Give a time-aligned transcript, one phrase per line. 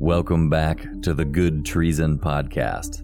[0.00, 3.02] Welcome back to the Good Treason Podcast.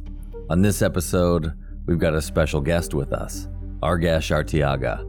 [0.49, 1.53] On this episode,
[1.87, 3.49] we've got a special guest with us,
[3.83, 5.05] Argesh Artiaga,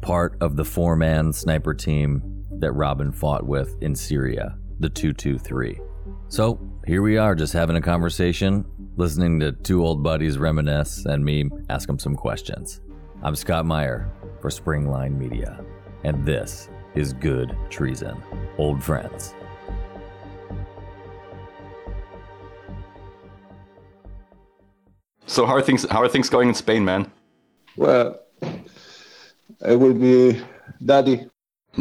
[0.00, 2.22] part of the four man sniper team
[2.52, 5.78] that Robin fought with in Syria, the 223.
[6.28, 8.64] So here we are, just having a conversation,
[8.96, 12.80] listening to two old buddies reminisce and me ask them some questions.
[13.22, 15.62] I'm Scott Meyer for Springline Media,
[16.02, 18.16] and this is Good Treason,
[18.56, 19.34] Old Friends.
[25.30, 25.86] So how are things?
[25.88, 27.06] How are things going in Spain, man?
[27.76, 30.42] Well, it will be
[30.84, 31.26] daddy.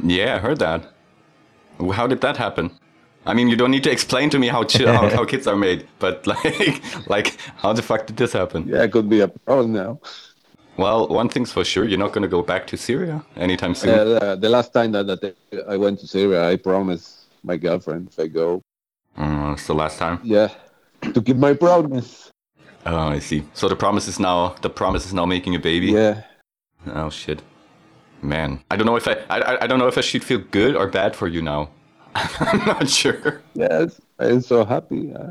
[0.04, 0.82] Yeah, I heard that.
[1.94, 2.70] How did that happen?
[3.26, 5.88] I mean, you don't need to explain to me how how, how kids are made,
[5.98, 8.68] but like, like, how the fuck did this happen?
[8.68, 10.00] Yeah, it could be a problem now.
[10.78, 13.90] Well, one thing's for sure, you're not going to go back to Syria anytime soon.
[13.90, 15.36] Uh, the, the last time that, that
[15.68, 17.08] I went to Syria, I promised
[17.44, 18.62] my girlfriend if I go,
[19.18, 20.20] Uh, it's the last time.
[20.24, 20.50] yeah,
[21.14, 22.32] to keep my promise.
[22.86, 23.44] Oh, I see.
[23.54, 25.88] So the promise is now the promise is now making a baby.
[25.88, 26.24] Yeah.
[26.88, 27.42] Oh shit,
[28.22, 28.62] man.
[28.72, 30.88] I don't know if I I, I don't know if I should feel good or
[30.88, 31.70] bad for you now.
[32.16, 33.42] I'm not sure.
[33.54, 35.14] Yes, I'm so happy.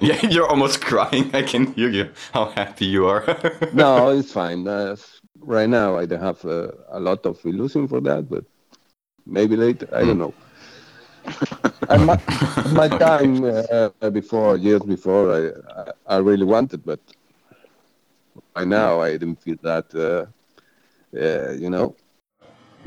[0.00, 1.34] Yeah, you're almost crying.
[1.34, 2.10] I can hear you.
[2.32, 3.24] How happy you are.
[3.72, 4.66] no, it's fine.
[4.68, 4.94] Uh,
[5.40, 8.44] right now, I don't have uh, a lot of illusion for that, but
[9.26, 9.88] maybe later.
[9.92, 10.34] I don't know.
[11.88, 12.18] I, my,
[12.72, 15.40] my time uh, before, years before, I,
[15.80, 17.00] I, I really wanted, but
[18.54, 20.26] by now I didn't feel that, uh,
[21.16, 21.94] uh, you know.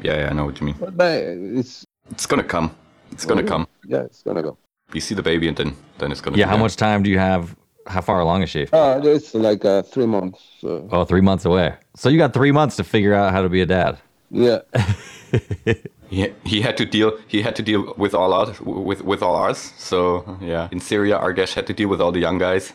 [0.01, 0.75] yeah, yeah, I know what you mean.
[0.79, 2.71] But uh, it's It's gonna come.
[3.11, 3.67] It's gonna come.
[3.85, 4.57] yeah, it's gonna go.
[4.93, 6.37] You see the baby, and then then it's gonna.
[6.37, 6.63] Yeah, be how there.
[6.63, 7.55] much time do you have?
[7.87, 8.67] How far along is she?
[8.71, 10.39] Uh, it's like uh, three months.
[10.63, 11.73] Uh, Oh, three months away.
[11.95, 13.97] So you got three months to figure out how to be a dad.
[14.29, 14.59] yeah,
[16.11, 17.09] He, he had to deal.
[17.33, 19.59] He had to deal with all us, with with all us.
[19.77, 20.01] So
[20.41, 22.73] yeah, in Syria, Argesh had to deal with all the young guys.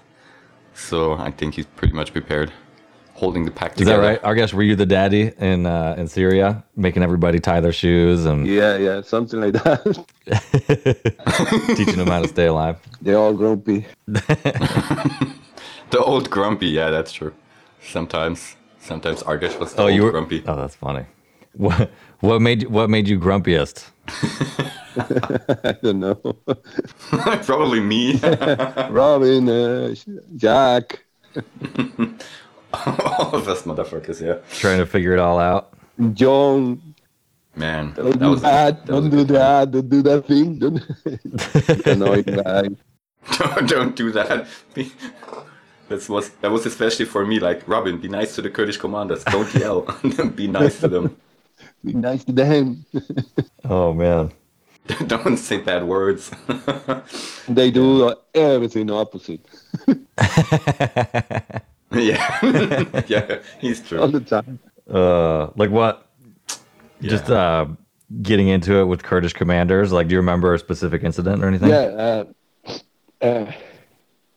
[0.75, 0.99] So
[1.29, 2.51] I think he's pretty much prepared,
[3.15, 4.03] holding the pack Is that together.
[4.09, 4.23] right?
[4.23, 8.47] Argesh, were you the daddy in uh, in Syria, making everybody tie their shoes and
[8.47, 9.81] yeah, yeah, something like that.
[11.77, 12.77] teaching them how to stay alive?
[13.03, 13.87] They're all grumpy.
[15.91, 16.67] The old grumpy.
[16.67, 17.33] Yeah, that's true.
[17.81, 20.43] Sometimes, sometimes Argesh was the Oh, old you were grumpy.
[20.47, 21.07] Oh, that's funny.
[21.53, 21.91] What
[22.21, 23.87] what made what made you grumpiest?
[25.65, 26.15] I don't know.
[27.45, 28.19] Probably me.
[28.91, 29.95] Robin, uh,
[30.37, 31.05] Jack,
[32.73, 34.21] all of us motherfuckers.
[34.21, 34.39] Yeah.
[34.59, 35.73] Trying to figure it all out.
[36.15, 36.81] John.
[37.55, 38.85] Man, Don't that do was that.
[38.85, 39.37] that don't do good time.
[39.37, 39.71] that.
[39.71, 40.59] Don't do that thing.
[40.59, 41.87] Don't.
[41.87, 42.69] annoying guy.
[43.39, 44.47] don't, don't do that.
[44.75, 44.93] Be-
[45.89, 47.39] That was that was especially for me.
[47.39, 49.25] Like Robin, be nice to the Kurdish commanders.
[49.25, 49.83] Don't yell.
[50.35, 51.17] be nice to them.
[51.87, 52.85] Be nice to them.
[53.69, 54.31] Oh man.
[55.09, 56.31] don't say bad words.
[57.49, 59.45] they do everything opposite
[61.93, 64.01] yeah, yeah, he's true.
[64.01, 64.59] all the time.
[64.89, 66.09] Uh, like what?
[67.01, 67.67] Just uh,
[68.23, 69.93] getting into it with Kurdish commanders.
[69.93, 71.69] Like, do you remember a specific incident or anything?
[71.69, 72.25] Yeah.
[72.67, 72.75] Uh,
[73.21, 73.53] uh,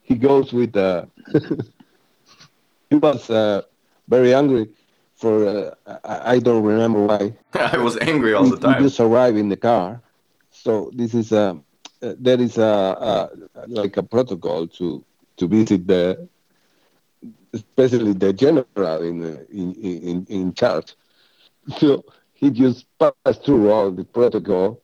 [0.03, 0.75] he goes with.
[0.75, 1.05] Uh,
[2.89, 3.61] he was uh,
[4.07, 4.69] very angry
[5.19, 5.47] for.
[5.85, 7.33] Uh, I, I don't remember why.
[7.53, 8.83] I was angry all we, the we time.
[8.83, 10.01] just arrived in the car.
[10.51, 11.59] So this is a
[12.01, 13.29] uh, there is a, a
[13.67, 15.03] like a protocol to
[15.37, 16.27] to visit the
[17.53, 20.95] especially the general in in in, in charge.
[21.77, 22.03] So
[22.33, 24.81] he just passed through all the protocol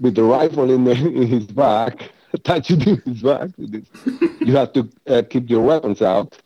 [0.00, 0.90] with the rifle in, the,
[1.22, 3.50] in his back, attached to his back.
[3.58, 6.36] You have to uh, keep your weapons out.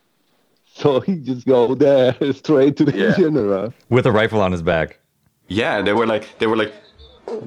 [0.82, 3.16] So he just go there straight to the Yeah.
[3.16, 3.72] general.
[3.88, 4.98] With a rifle on his back.
[5.48, 6.72] Yeah, they were like they were like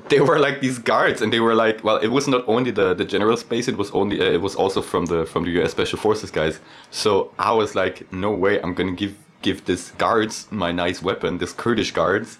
[0.09, 2.93] they were like these guards, and they were like, well, it was not only the
[2.93, 5.71] the general space; it was only uh, it was also from the from the U.S.
[5.71, 6.59] Special Forces guys.
[6.91, 11.37] So I was like, no way, I'm gonna give give this guards my nice weapon,
[11.39, 12.37] this Kurdish guards.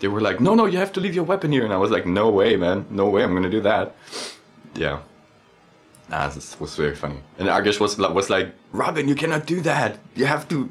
[0.00, 1.90] They were like, no, no, you have to leave your weapon here, and I was
[1.90, 3.94] like, no way, man, no way, I'm gonna do that.
[4.74, 4.98] Yeah.
[6.12, 7.16] Ah, this was very funny.
[7.38, 9.98] And Argesh was like, was like, Robin, you cannot do that.
[10.14, 10.68] You have to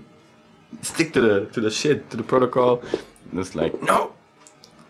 [0.81, 2.81] stick to the to the shit, to the protocol.
[3.31, 4.13] And it's like, no,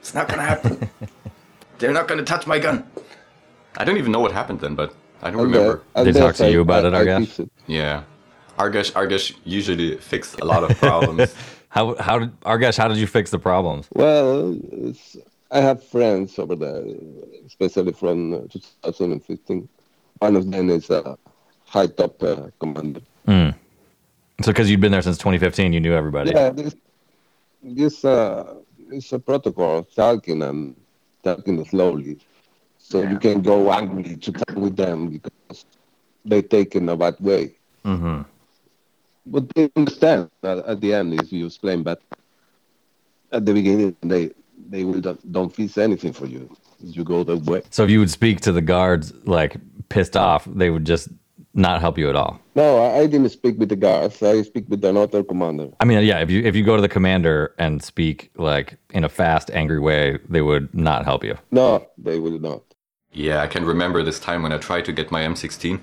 [0.02, 0.90] it's not gonna happen.
[1.80, 2.84] They're not gonna touch my gun.
[3.78, 4.94] I don't even know what happened then, but
[5.24, 5.82] I don't And, remember.
[5.96, 7.20] and They talk that's to you about I- it, I I guess?
[7.28, 7.50] fix it.
[7.68, 8.04] Yeah,
[8.60, 11.34] Argesh Argesh usually fixed a lot of problems.
[11.70, 12.78] How how did Argesh?
[12.78, 13.88] How did you fix the problems?
[13.94, 14.60] Well,
[14.90, 15.16] it's,
[15.50, 16.84] I have friends over there,
[17.48, 19.70] especially from uh, 2015.
[20.22, 21.18] One of them is a
[21.66, 23.02] high top uh, commander.
[23.26, 26.32] So, because you'd been there since 2015, you knew everybody.
[26.32, 26.76] Yeah, this,
[27.64, 28.56] this uh,
[28.92, 30.76] it's a protocol, talking and
[31.24, 32.20] talking slowly.
[32.78, 35.66] so you can go angry to talk with them because
[36.26, 37.56] they take it in a bad way.
[37.86, 38.22] Mm-hmm.
[39.26, 42.02] But they understand at, at the end if you explain, but
[43.32, 44.32] at the beginning they
[44.70, 46.50] they will don't, don't fix anything for you.
[46.84, 47.62] You go the way.
[47.70, 49.58] So if you would speak to the guards like
[49.90, 51.10] pissed off, they would just
[51.54, 52.40] not help you at all.
[52.56, 54.22] No, I, I didn't speak with the guards.
[54.24, 55.70] I speak with another commander.
[55.80, 59.04] I mean, yeah, if you if you go to the commander and speak like in
[59.04, 61.38] a fast, angry way, they would not help you.
[61.52, 62.64] No, they will not.
[63.14, 65.82] Yeah, I can remember this time when I tried to get my M16,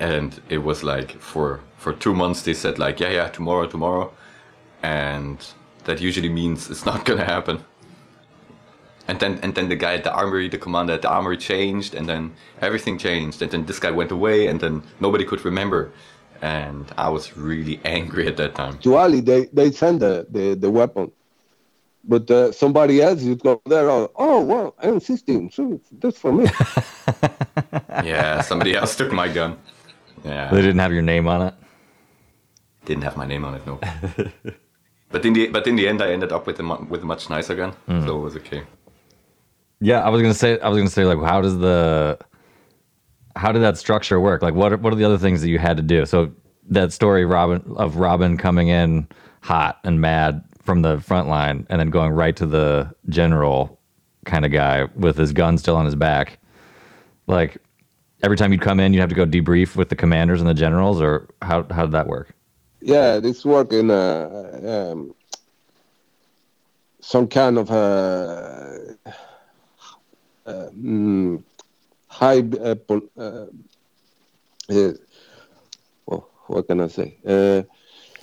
[0.00, 4.12] and it was like for for two months they said like yeah yeah tomorrow tomorrow,
[4.82, 5.38] and
[5.84, 7.64] that usually means it's not gonna happen.
[9.08, 11.94] And then and then the guy at the armory, the commander at the armory changed,
[11.94, 15.92] and then everything changed, and then this guy went away, and then nobody could remember,
[16.42, 18.78] and I was really angry at that time.
[18.78, 21.12] To Ali, they they send the the, the weapon,
[22.02, 23.88] but uh, somebody else you go there.
[23.88, 26.48] Oh, oh well, M16, so that's for me.
[28.04, 29.56] Yeah, somebody else took my gun.
[30.24, 30.50] Yeah.
[30.50, 31.54] They didn't have your name on it.
[32.84, 33.80] Didn't have my name on it, no.
[35.10, 37.30] but in the but in the end, I ended up with a with a much
[37.30, 37.72] nicer gun,
[38.04, 38.62] so it was okay.
[39.80, 40.58] Yeah, I was gonna say.
[40.60, 42.18] I was gonna say like, how does the
[43.34, 44.42] how did that structure work?
[44.42, 46.06] Like, what are, what are the other things that you had to do?
[46.06, 46.32] So
[46.68, 49.08] that story, Robin of Robin coming in
[49.42, 53.78] hot and mad from the front line, and then going right to the general
[54.24, 56.38] kind of guy with his gun still on his back.
[57.26, 57.58] Like
[58.22, 60.54] every time you'd come in, you'd have to go debrief with the commanders and the
[60.54, 62.34] generals, or how how did that work?
[62.86, 65.12] yeah, this work in uh, um,
[67.00, 68.76] some kind of uh,
[70.46, 71.42] uh, mm,
[72.08, 72.40] high.
[72.40, 73.46] Uh, pol- uh,
[74.70, 74.92] uh,
[76.06, 77.18] well, what can I say?
[77.26, 77.62] Uh,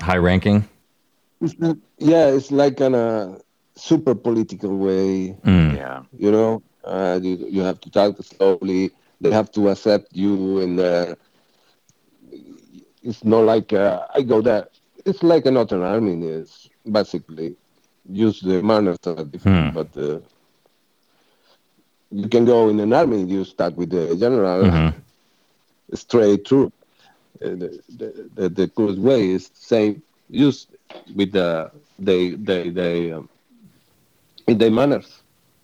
[0.02, 0.68] High ranking.
[1.42, 3.38] it's not, yeah, it's like in a
[3.76, 5.38] super political way.
[5.46, 5.76] Mm.
[5.76, 6.04] Yeah.
[6.18, 8.92] You know, uh, you you have to talk slowly.
[9.22, 11.16] They have to accept you, and uh,
[13.04, 14.68] it's not like uh, I go there.
[15.06, 17.56] It's like another army is basically
[18.10, 19.70] use the manners are different, Hmm.
[19.72, 20.20] but uh,
[22.14, 23.24] you can go in an army.
[23.24, 24.94] You start with the general Mhm.
[25.94, 26.72] straight through.
[27.44, 27.70] Uh, the,
[28.36, 30.68] the, the the way is same use
[31.16, 33.30] with the they they they um,
[34.48, 35.24] in their manners.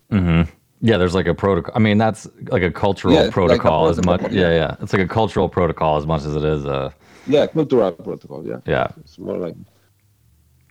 [0.09, 0.41] hmm
[0.81, 1.73] Yeah, there's like a protocol.
[1.75, 4.21] I mean, that's like a cultural Yeah, it's like a protocol as much.
[4.21, 4.75] protocol, Yeah, yeah.
[4.81, 6.65] It's like a cultural protocol as much as it is.
[6.65, 6.91] Uh,
[7.27, 8.45] Yeah, cultural protocol.
[8.45, 9.55] Yeah, yeah, it's more like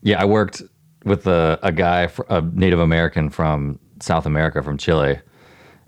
[0.03, 0.21] yeah.
[0.21, 0.63] I worked
[1.05, 5.21] with a, a guy, a Native American from South America, from Chile,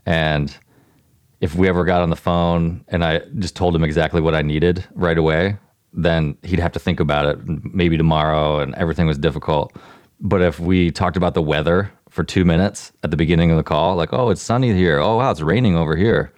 [0.06, 0.56] and
[1.40, 4.42] if we ever got on the phone and I just told him exactly what I
[4.42, 5.56] needed right away,
[5.92, 7.38] then he'd have to think about it
[7.74, 9.74] maybe tomorrow, and everything was difficult.
[10.20, 13.62] But if we talked about the weather for two minutes at the beginning of the
[13.62, 14.98] call, like, oh, it's sunny here.
[14.98, 16.32] Oh, wow, it's raining over here.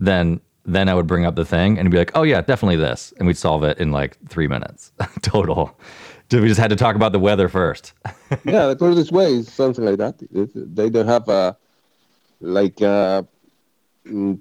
[0.00, 3.12] Then then I would bring up the thing and be like, oh yeah, definitely this,
[3.18, 4.92] and we'd solve it in like three minutes
[5.22, 5.78] total.
[6.30, 7.92] We just had to talk about the weather first.
[8.44, 10.14] yeah, the closest way is something like that.
[10.54, 11.58] They don't have a
[12.42, 13.26] like a
[14.06, 14.38] mm,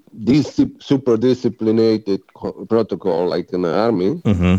[0.81, 2.05] super disciplined
[2.35, 4.57] co- protocol like in the army, hmm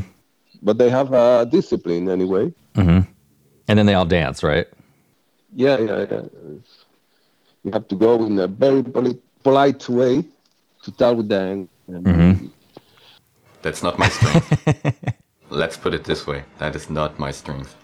[0.63, 2.53] but they have a discipline anyway.
[2.75, 3.01] hmm
[3.69, 4.67] And then they all dance, right?
[5.55, 6.23] Yeah, yeah, yeah.
[7.65, 10.25] You have to go in a very poli- polite way
[10.83, 11.69] to talk with them.
[11.89, 12.51] And Mhm.
[13.63, 14.49] That's not my strength.
[15.51, 16.45] Let's put it this way.
[16.59, 17.77] That is not my strength.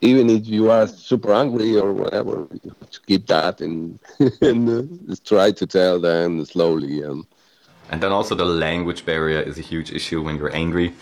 [0.00, 3.98] Even if you are super angry or whatever, you have to keep that and,
[4.40, 4.68] and
[5.10, 7.02] uh, try to tell them slowly.
[7.02, 7.24] And
[7.90, 10.92] And then also the language barrier is a huge issue when you're angry,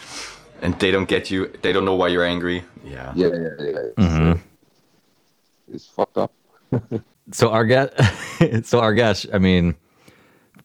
[0.62, 1.48] and they don't get you.
[1.62, 2.62] They don't know why you're angry.
[2.84, 3.12] Yeah.
[3.14, 3.78] yeah, yeah, yeah.
[3.90, 4.32] It's, Mhm.
[4.32, 4.38] uh,
[5.72, 6.32] it's fucked up.
[7.32, 7.90] So Argesh,
[8.64, 9.74] so Argesh, I mean,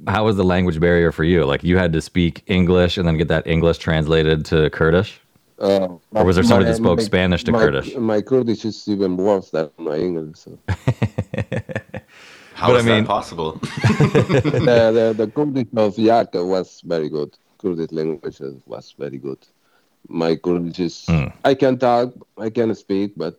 [0.05, 1.43] how was the language barrier for you?
[1.43, 5.19] Like you had to speak English and then get that English translated to Kurdish?
[5.61, 5.87] Uh,
[6.17, 7.95] Or was there somebody my- that spoke my- Spanish to my, Kurdish?
[7.95, 10.39] My Kurdish is even worse than my English.
[10.45, 10.57] So.
[12.55, 13.51] How But I mean- that possible?
[13.61, 17.31] the, the, the Kurdish of Yaka was very good.
[17.59, 19.37] Kurdish language was very good.
[20.09, 21.31] My Kurdish is, Mm.
[21.45, 23.37] I can talk, I can speak, but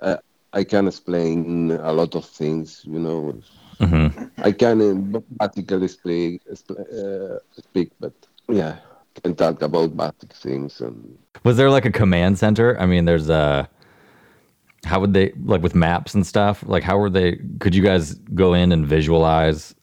[0.00, 0.16] uh,
[0.52, 3.34] I can explain a lot of things, you know.
[3.80, 4.08] hmm
[4.38, 8.12] I can uh, basically speak, uh, speak, but
[8.48, 8.76] yeah,
[9.22, 12.78] can talk about basic things and Was there like a command center?
[12.80, 13.68] I mean, there's a.
[14.84, 16.64] How would they like with maps and stuff?
[16.66, 17.38] Like, how were they?
[17.58, 19.74] Could you guys go in and visualize,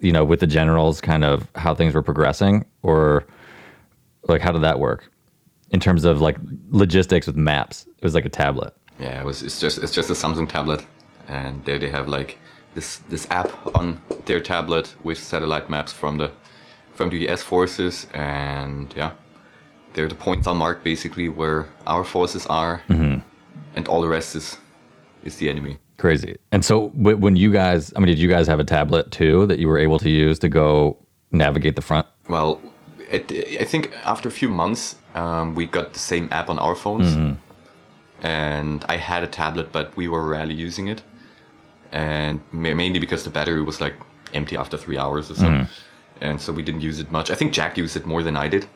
[0.00, 3.26] you know, with the generals, kind of how things were progressing, or
[4.28, 5.10] like how did that work
[5.70, 6.36] in terms of like
[6.70, 7.86] logistics with maps?
[7.96, 8.74] It was like a tablet.
[8.98, 9.42] yeah, it was.
[9.42, 9.78] It's just.
[9.78, 10.84] It's just a Samsung tablet,
[11.28, 12.36] and there they have like
[12.74, 16.30] this this app on their tablet with satellite maps from the
[17.00, 19.12] from the US forces, and yeah,
[19.94, 23.20] they're the points are marked basically where our forces are, mm-hmm.
[23.74, 24.58] and all the rest is
[25.24, 25.78] is the enemy.
[25.96, 26.36] Crazy.
[26.52, 26.74] And so
[27.28, 29.78] when you guys, I mean, did you guys have a tablet too that you were
[29.86, 30.98] able to use to go
[31.30, 32.06] navigate the front?
[32.28, 32.60] Well,
[33.10, 33.24] it,
[33.64, 37.08] I think after a few months, um, we got the same app on our phones,
[37.08, 38.26] mm-hmm.
[38.26, 41.00] and I had a tablet, but we were rarely using it,
[41.92, 43.96] and mainly because the battery was like
[44.34, 45.64] empty after three hours or so, mm-hmm.
[46.20, 47.30] And so we didn't use it much.
[47.30, 48.66] I think Jack used it more than I did,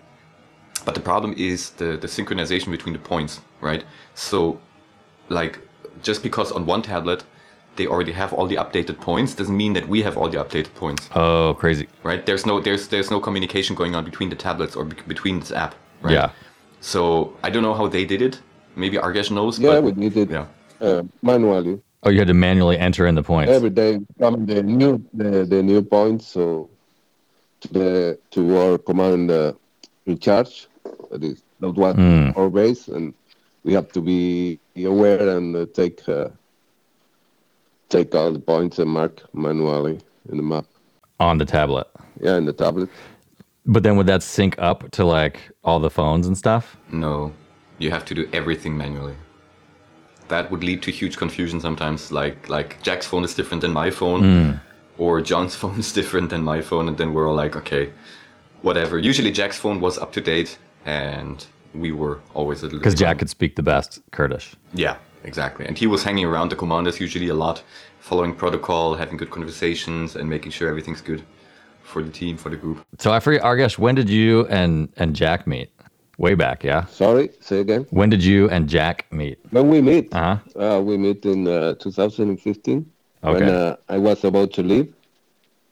[0.84, 3.84] but the problem is the the synchronization between the points, right?
[4.14, 4.60] So,
[5.28, 5.58] like,
[6.02, 7.24] just because on one tablet
[7.76, 10.72] they already have all the updated points doesn't mean that we have all the updated
[10.74, 11.88] points Oh, crazy.
[12.04, 12.24] right?
[12.24, 15.50] There's no there's there's no communication going on between the tablets or be- between this
[15.52, 16.12] app, right?
[16.14, 16.30] Yeah.
[16.80, 17.00] So
[17.42, 18.40] I don't know how they did it.
[18.76, 19.58] Maybe Argesh knows.
[19.58, 20.46] Yeah, but, we did it Yeah.
[20.80, 21.80] uh, manually.
[22.04, 23.50] Oh, you had to manually enter in the points.
[23.50, 26.74] Every day coming the new the, the new points so to
[27.73, 29.52] the to our command uh,
[30.06, 30.68] in charge.
[31.11, 32.37] That is that was Mm.
[32.37, 33.14] our base, and
[33.64, 36.28] we have to be aware and uh, take uh,
[37.88, 39.99] take all the points and mark manually
[40.30, 40.66] in the map.
[41.21, 41.87] on the tablet.
[42.21, 42.88] Yeah, in the tablet.
[43.66, 46.76] But then would that sync up to like all the phones and stuff?
[46.92, 47.33] No,
[47.78, 49.16] you have to do everything manually.
[50.28, 52.11] That would lead to huge confusion sometimes.
[52.12, 54.61] Like like Jack's phone is different than my phone,
[54.98, 57.90] or John's phone is different than my phone, and then we're all like, okay,
[58.62, 58.98] whatever.
[58.98, 62.78] Usually Jack's phone was up to date, and we were always a little.
[62.78, 64.54] Because Jack could speak the best Kurdish.
[64.72, 65.66] Yeah, exactly.
[65.66, 67.62] And he was hanging around the commanders usually a lot,
[68.00, 71.22] following protocol, having good conversations, and making sure everything's good
[71.82, 72.84] for the team, for the group.
[72.98, 75.70] So I forget, Argesh, when did you and and Jack meet?
[76.16, 76.86] Way back, yeah.
[76.86, 77.86] Sorry, say again.
[77.90, 79.36] When did you and Jack meet?
[79.50, 80.76] When we meet, Uh huh.
[80.76, 82.86] uh, we meet in uh, 2015
[83.33, 84.95] when uh, I was about to leave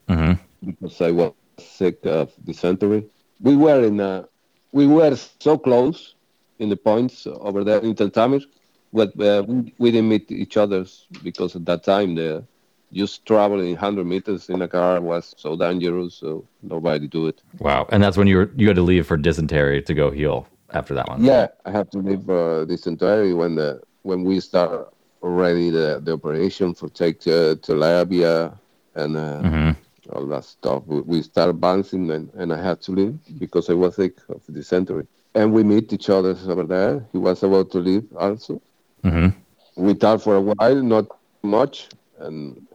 [0.08, 0.32] hmm
[0.64, 3.04] because I was sick of dysentery.
[3.40, 4.24] We were in uh,
[4.72, 6.14] we were so close
[6.58, 8.44] in the points over there in Teltamir,
[8.92, 9.42] but uh,
[9.78, 10.86] we, didn't meet each other
[11.22, 12.44] because at that time the
[12.92, 17.40] just traveling 100 meters in a car was so dangerous, so nobody do it.
[17.58, 17.86] Wow.
[17.90, 20.94] And that's when you were you had to leave for dysentery to go heal after
[20.94, 21.24] that one.
[21.24, 26.12] Yeah, I have to leave uh, dysentery when the when we start already the, the
[26.12, 28.58] operation for take uh, Tal Abyad
[28.94, 29.70] and uh, hmm
[30.10, 30.82] all that stuff.
[30.86, 34.44] We, we start advancing, and, and I had to leave because I was sick of
[34.46, 35.06] the dysentery.
[35.34, 37.06] And we meet each other over there.
[37.12, 38.60] He was about to leave also.
[39.04, 39.28] hmm
[39.76, 41.06] We talked for a while, not
[41.42, 41.88] much,
[42.18, 42.66] and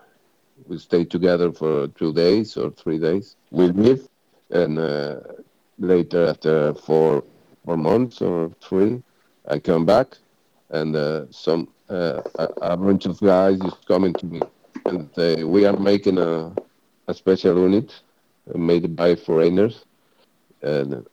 [0.67, 3.35] we stayed together for two days or three days.
[3.51, 4.07] We leave,
[4.49, 5.15] and uh,
[5.77, 7.23] later, after four
[7.65, 9.03] four months or three,
[9.47, 10.17] I come back,
[10.69, 14.41] and uh, some uh, a, bunch of guys is coming to me,
[14.86, 16.53] and they, we are making a
[17.07, 18.01] a special unit
[18.53, 19.86] uh, made by foreigners,
[20.62, 21.05] and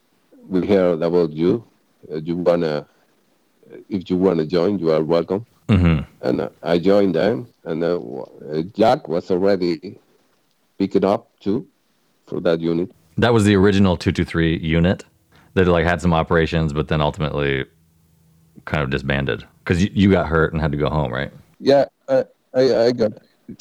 [0.47, 1.63] we heard about you.
[2.11, 2.85] Uh, you wanna,
[3.89, 7.47] if you wanna join, you are welcome hmm and uh, I joined them.
[7.63, 9.99] And uh, uh, Jack was already
[10.77, 11.67] picking up too
[12.27, 12.91] for that unit.
[13.17, 15.05] That was the original two two three unit
[15.53, 17.65] that like had some operations, but then ultimately
[18.65, 21.31] kind of disbanded because you, you got hurt and had to go home, right?
[21.59, 23.11] Yeah, I, I, I got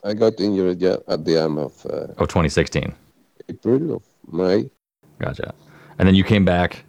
[0.04, 2.94] I got injured yeah, at the end of uh, Oh, 2016.
[3.48, 4.70] April of May.
[5.18, 5.52] Gotcha.
[5.98, 6.84] And then you came back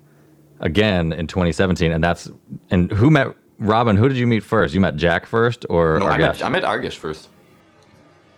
[0.62, 2.30] again in 2017, and that's
[2.72, 3.98] and who met Robin?
[3.98, 4.74] Who did you meet first?
[4.74, 6.20] You met Jack first, or No, I Argesh?
[6.20, 7.30] met, I met Argesh first.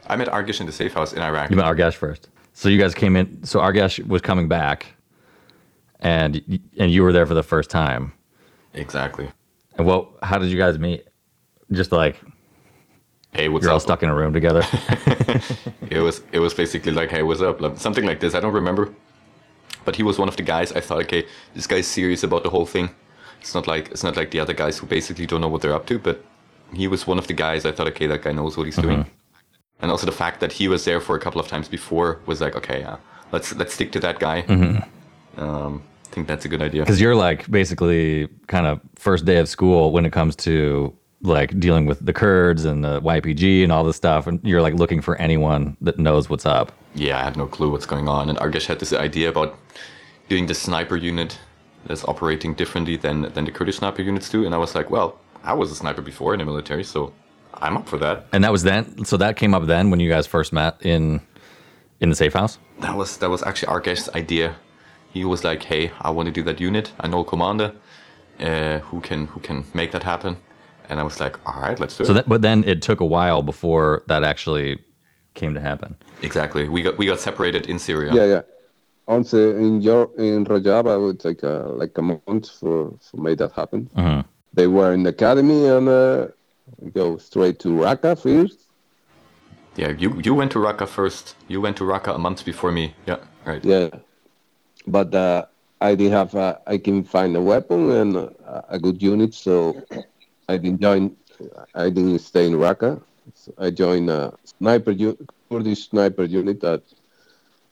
[0.07, 1.50] I met Argesh in the safe house in Iraq.
[1.50, 2.29] You met Argesh first.
[2.53, 3.43] So you guys came in.
[3.43, 4.88] So Argesh was coming back,
[6.00, 8.13] and and you were there for the first time.
[8.74, 9.29] Exactly.
[9.77, 10.10] And what?
[10.24, 11.05] How did you guys meet?
[11.72, 12.15] Just like
[13.38, 14.63] Hey, what's you're all stuck in a room together.
[15.89, 17.62] It was it was basically like, hey, what's up?
[17.62, 18.36] Like, something like this.
[18.36, 18.93] I don't remember,
[19.86, 20.74] but he was one of the guys.
[20.74, 22.89] I thought, okay, this guy's serious about the whole thing.
[23.39, 25.74] It's not like it's not like the other guys who basically don't know what they're
[25.74, 25.98] up to.
[25.98, 26.25] But
[26.74, 27.65] he was one of the guys.
[27.65, 29.05] I thought, okay, that guy knows what he's doing.
[29.81, 32.41] And also the fact that he was there for a couple of times before was
[32.41, 32.98] like, okay, yeah,
[33.31, 34.41] let's let's stick to that guy.
[35.38, 36.81] Um, I think that's a good idea.
[36.81, 41.59] Because you're like basically kind of first day of school when it comes to like
[41.59, 45.01] dealing with the Kurds and the YPG and all this stuff, and you're like looking
[45.01, 46.71] for anyone that knows what's up.
[46.95, 48.29] Yeah, I had no clue what's going on.
[48.29, 49.57] And Argesh had this idea about
[50.29, 51.38] doing the sniper unit
[51.86, 54.45] that's operating differently than, than the Kurdish sniper units do.
[54.45, 57.13] And I was like, well, I was a sniper before in the military, so
[57.53, 58.25] I'm up for that.
[58.33, 59.05] And that was then.
[59.05, 61.21] So that came up then when you guys first met in
[62.00, 62.59] in the safe house.
[62.79, 64.55] That was that was actually Argesh's idea.
[65.13, 66.91] He was like, hey, I want to do that unit.
[66.99, 67.73] I know a commander
[68.39, 70.37] uh, who can who can make that happen.
[70.89, 72.15] And I was like, all right, let's do So it.
[72.15, 74.79] that, but then it took a while before that actually
[75.33, 75.95] came to happen.
[76.21, 76.69] Exactly.
[76.69, 78.13] We got we got separated in Syria.
[78.13, 78.41] Yeah, yeah.
[79.07, 83.37] Also, in your in Rajab, I would take a, like a month for for make
[83.39, 83.89] that happen.
[83.95, 84.21] hmm
[84.53, 86.27] They were in the academy and uh,
[86.93, 88.59] go straight to Raqqa first.
[89.75, 91.35] Yeah, you you went to Raqqa first.
[91.47, 92.95] You went to Raqqa a month before me.
[93.05, 93.63] Yeah, right.
[93.63, 93.89] Yeah,
[94.88, 95.46] but uh,
[95.82, 96.34] I didn't have.
[96.34, 99.84] Uh, I can find a weapon and uh, a good unit, so
[100.50, 101.15] I didn't join.
[101.75, 103.01] I didn't stay in Raqqa.
[103.36, 104.96] So I joined a sniper
[105.50, 106.82] Kurdish sniper unit that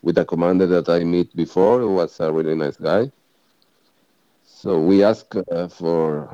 [0.02, 1.80] with a commander that I met before.
[1.80, 3.12] Who was a really nice guy.
[4.46, 6.30] So we asked uh, for.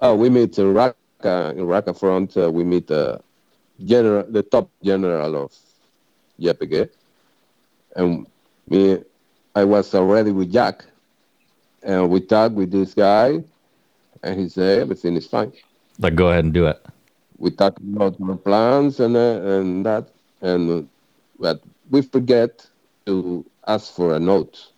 [0.00, 1.52] Oh, we meet in Raqqa.
[1.52, 3.18] In Raqqa front, uh, we meet uh,
[3.84, 5.52] general, the top general of
[6.40, 6.90] YPG,
[7.96, 8.26] and
[8.68, 8.98] me,
[9.56, 10.84] I was already with Jack,
[11.82, 13.42] and we talked with this guy,
[14.22, 15.50] and he said everything is fine.
[15.98, 16.84] Like, go ahead and do it.
[17.38, 20.10] We talked about our plans and uh, and that,
[20.42, 20.82] and uh,
[21.40, 22.66] but we forget
[23.06, 24.72] to ask for a note.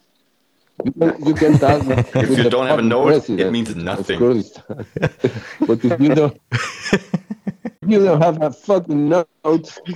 [0.84, 1.82] You can, you can talk
[2.14, 4.20] If you don't have a fucking note, it means nothing.
[5.66, 6.40] But if you don't,
[7.84, 9.26] you don't have a fucking note,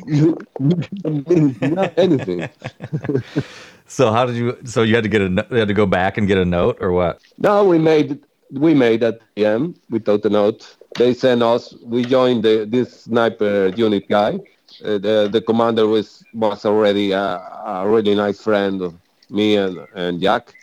[0.08, 0.74] you, you
[1.04, 2.48] don't mean not anything.
[3.86, 4.56] So how did you?
[4.64, 6.78] So you had to get a, you had to go back and get a note,
[6.80, 7.20] or what?
[7.38, 8.20] No, we made
[8.52, 10.76] we made at the end without a note.
[10.96, 11.74] They sent us.
[11.84, 14.40] We joined the, this sniper unit guy.
[14.84, 17.24] Uh, the the commander was was already a,
[17.66, 18.94] a really nice friend of
[19.30, 20.54] me and, and Jack,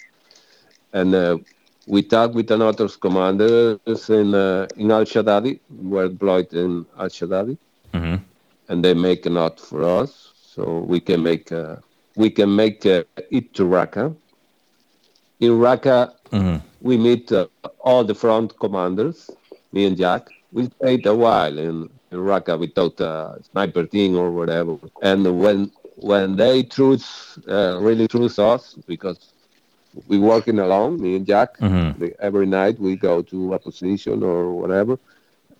[0.94, 1.38] and uh,
[1.88, 5.60] we talked with another commanders in uh, in Al Shaddadi.
[5.70, 7.58] We were deployed in Al Shaddadi,
[7.94, 8.16] hmm
[8.68, 11.78] and they make a note for us, so we can make uh,
[12.16, 14.16] we can make uh, it to Raqqa.
[15.40, 17.48] In Raqqa, hmm we meet uh,
[17.80, 19.36] all the front commanders,
[19.72, 20.30] me and Jack.
[20.52, 24.78] We stayed a while in, in Raqqa without a sniper team or whatever.
[25.02, 29.34] And when when they truth uh, really truth us because
[30.08, 31.60] we working alone, me and Jack.
[31.60, 34.98] hmm They- Every night we go to a position or whatever,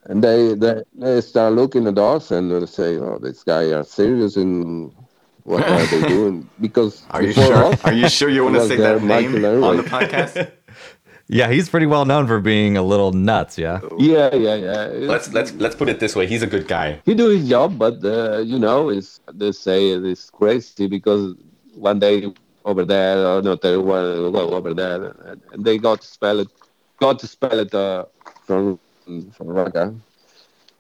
[0.06, 3.84] and they they, they start looking at us and they say, "Oh, this guy are
[3.84, 4.92] serious in
[5.44, 7.54] what are they doing?" Because Are you sure?
[7.66, 10.52] us, Are you sure you want to say that name on the podcast?
[11.32, 13.56] Yeah, he's pretty well known for being a little nuts.
[13.56, 13.82] Yeah.
[14.00, 14.86] Yeah, yeah, yeah.
[15.14, 16.26] let's let's let's put it this way.
[16.26, 17.02] He's a good guy.
[17.06, 21.36] he do his job, but uh, you know, it's they say it's crazy because
[21.76, 22.34] one day
[22.66, 26.40] over there or not there one go over there, and, and they got to spell
[26.40, 26.48] it,
[27.00, 28.06] got to spell it uh,
[28.48, 30.00] from from Raqqa.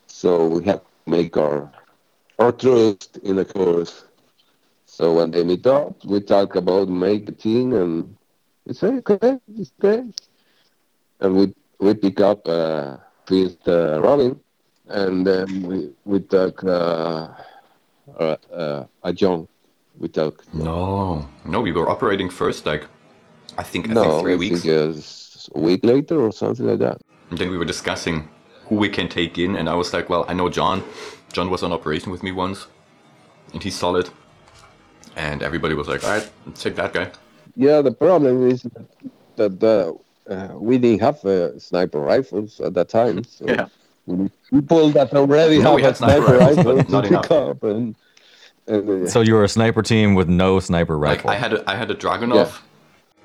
[0.08, 1.72] So we have to make our
[2.40, 4.04] our trust in the course.
[5.00, 8.18] So when they meet up, we talk about make a and
[8.66, 10.04] we say okay, it's okay,
[11.22, 14.38] and we we pick up uh, first uh, Robin
[14.90, 17.30] and then we we took uh,
[18.20, 19.48] uh, uh, a John.
[19.98, 22.84] We took No, no, we were operating first, like
[23.58, 24.62] I think I no, think three I weeks.
[24.64, 26.98] think a week later or something like that.
[27.30, 28.28] And then we were discussing
[28.68, 30.84] who we can take in, and I was like, well, I know John.
[31.32, 32.68] John was on operation with me once,
[33.54, 34.10] and he's solid.
[35.20, 37.12] And everybody was like, all right, let's take that guy.
[37.56, 38.66] Yeah, the problem is
[39.36, 43.24] that uh, uh, we didn't have uh, sniper rifles at that time.
[43.38, 43.68] So Yeah.
[44.06, 46.86] we need people that already No, we have had a sniper sniper rifles, rifle but
[46.86, 47.32] to not pick enough.
[47.32, 47.96] up and.
[48.68, 51.30] and uh, So you were a sniper team with no sniper Like rifle.
[51.32, 52.62] I had a, I had a Dragunov.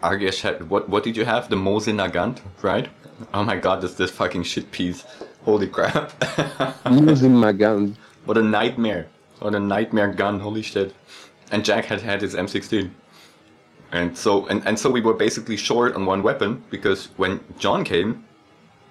[0.02, 0.88] Argesh had what?
[0.88, 1.48] What did you have?
[1.48, 2.36] The Mosin Nagant,
[2.70, 2.88] right?
[3.32, 5.00] Oh my God, this this fucking shit piece.
[5.44, 6.06] Holy crap!
[6.90, 7.96] using my gun.
[8.26, 9.06] what a nightmare!
[9.40, 10.40] What a nightmare gun!
[10.40, 10.92] Holy shit!
[11.54, 12.90] And Jack had had his M16.
[13.92, 17.84] And so and, and so we were basically short on one weapon because when John
[17.84, 18.24] came,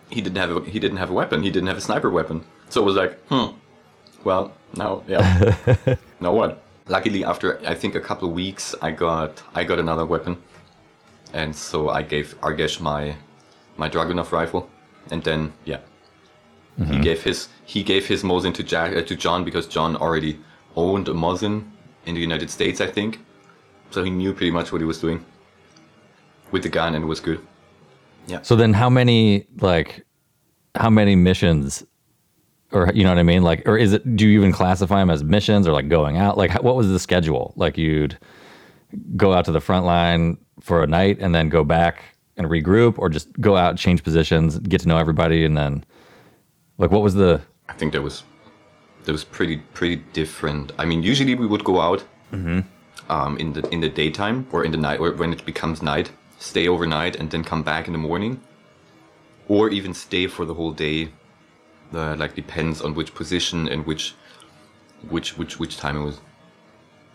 [0.10, 1.44] he didn't have a, he didn't have a weapon.
[1.44, 2.46] He didn't have a sniper weapon.
[2.70, 3.48] So it was like, hmm.
[4.24, 5.56] Well, now yeah.
[6.22, 6.64] now what?
[6.88, 10.38] Luckily, after I think a couple of weeks, I got I got another weapon,
[11.34, 13.18] and so I gave Argesh my
[13.76, 14.70] my Dragunov rifle,
[15.12, 15.82] and then yeah,
[16.78, 20.40] he gave his he gave his Mosin to Jack uh, to John because John already
[20.78, 21.73] owned a Mosin
[22.06, 23.20] in the United States, I think,
[23.92, 25.24] so he knew pretty much what he was doing
[26.52, 27.40] with the gun, and it was good.
[28.28, 28.42] Yeah.
[28.42, 30.06] So then, how many like,
[30.76, 31.84] how many missions,
[32.72, 33.44] or you know what I mean?
[33.44, 34.16] Like, or is it?
[34.16, 36.38] Do you even classify them as missions or like going out?
[36.38, 37.54] Like, what was the schedule?
[37.56, 38.18] Like, you'd
[39.18, 42.04] go out to the front line for a night and then go back
[42.38, 45.84] and regroup, or just go out, change positions, get to know everybody, and then,
[46.78, 47.42] like, what was the?
[47.70, 48.24] I think there was
[49.04, 50.72] that was pretty pretty different.
[50.78, 52.04] I mean, usually we would go out
[53.10, 56.12] um, in the in the daytime or in the night, or when it becomes night,
[56.40, 58.42] stay overnight and then come back in the morning,
[59.48, 61.10] or even stay for the whole day.
[61.94, 64.16] Uh, like depends on which position and which
[65.10, 66.20] which which which time it was.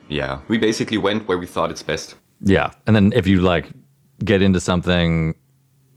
[0.08, 2.14] Yeah, we basically went where we thought it's best.
[2.40, 2.70] Yeah.
[2.86, 3.70] And then if you like
[4.24, 5.34] get into something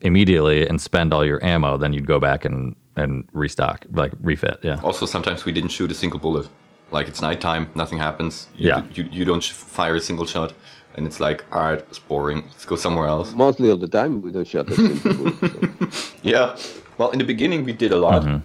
[0.02, 4.60] immediately and spend all your ammo, then you'd go back and, and restock, like refit.
[4.64, 4.80] Yeah.
[4.84, 6.48] Also, sometimes we didn't shoot a single bullet.
[6.92, 8.48] Like it's nighttime, nothing happens.
[8.56, 8.84] You, Yeah.
[8.94, 10.54] You, you don't fire a single shot,
[10.96, 12.44] and it's like, all right, it's boring.
[12.48, 13.34] Let's go somewhere else.
[13.34, 16.18] Mostly all the time we don't shut the simple so.
[16.24, 16.58] Yeah.
[16.98, 18.40] Well, in the beginning we did a lot, mm-hmm.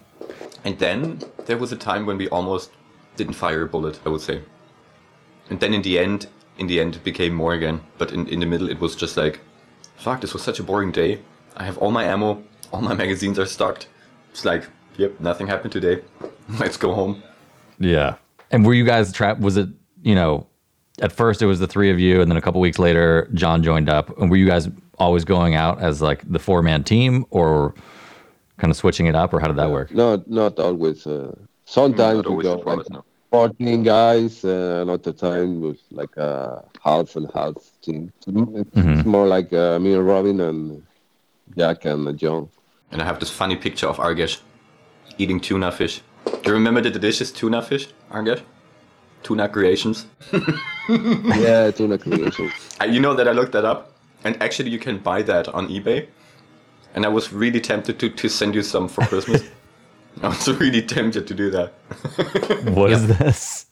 [0.63, 2.71] and then there was a time when we almost
[3.17, 3.99] didn't fire a bullet.
[4.05, 4.41] I would say.
[5.49, 7.81] And then in the end, in the end, it became more again.
[7.97, 9.39] But in, in the middle, it was just like,
[9.95, 11.21] fuck, this was such a boring day.
[11.55, 13.87] I have all my ammo, all my magazines are stocked.
[14.37, 14.65] It's like,
[14.97, 15.99] yep, nothing happened today.
[16.59, 17.23] Let's go home.
[17.79, 18.17] Yeah.
[18.51, 19.41] And were you guys trapped?
[19.41, 19.67] Was it,
[20.03, 20.45] you know,
[21.01, 23.63] at first it was the three of you, and then a couple weeks later, John
[23.63, 24.15] joined up.
[24.19, 24.69] And were you guys
[24.99, 27.73] always going out as like the four man team or
[28.57, 29.91] kind of switching it up, or how did that work?
[29.91, 31.07] Not not always.
[31.07, 31.33] Uh,
[31.65, 33.05] sometimes Not we always go the flawless, like no.
[33.31, 38.13] 14 guys, uh, another time with like a half and half team.
[38.27, 40.83] It's more like uh, me and Robin and
[41.57, 42.49] Jack and uh, John.
[42.91, 44.39] And I have this funny picture of Argesh
[45.17, 46.01] eating tuna fish.
[46.25, 48.41] Do you remember that the dish is tuna fish, Argesh?
[49.23, 50.05] Tuna Creations.
[50.89, 52.51] yeah, tuna creation.
[52.79, 53.91] I- You know that I looked that up,
[54.23, 56.07] and actually you can buy that on eBay.
[56.95, 59.43] And I was really tempted to, to send you some for Christmas.
[60.23, 61.73] I was really tempted to do that.
[62.75, 63.65] What is this?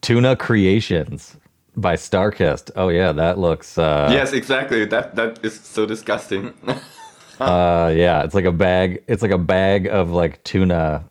[0.00, 1.36] Tuna Creations
[1.76, 2.70] by Starkist.
[2.76, 3.76] Oh yeah, that looks.
[3.76, 4.86] Uh, yes, exactly.
[4.86, 6.54] That that is so disgusting.
[7.40, 9.02] Uh, yeah, it's like a bag.
[9.06, 11.04] It's like a bag of like tuna,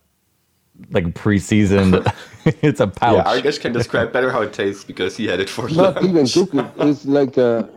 [0.91, 2.05] like pre-seasoned.
[2.45, 3.25] it's a pouch.
[3.25, 6.07] yeah, Argesh can describe better how it tastes because he had it for Not lunch.
[6.07, 6.79] even cooked.
[6.81, 7.69] It's like a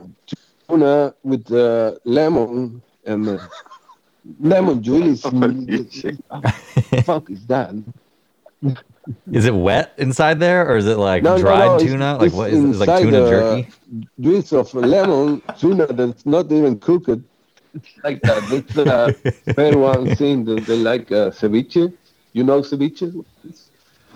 [0.69, 3.39] tuna with uh, lemon and uh,
[4.41, 5.23] lemon juice.
[7.05, 7.75] fuck is that?
[9.33, 12.17] Is it wet inside there, or is it like No, no, dried no, it's- tuna?
[12.19, 12.69] Like it's what is it?
[12.69, 13.73] Is it like inside tuna the jerky?
[14.21, 17.09] Juice of lemon tuna that's not even cooked.
[17.75, 18.43] It's like that.
[18.53, 21.93] It's the fair one thing that they like uh, ceviche.
[22.33, 23.25] You know ceviche?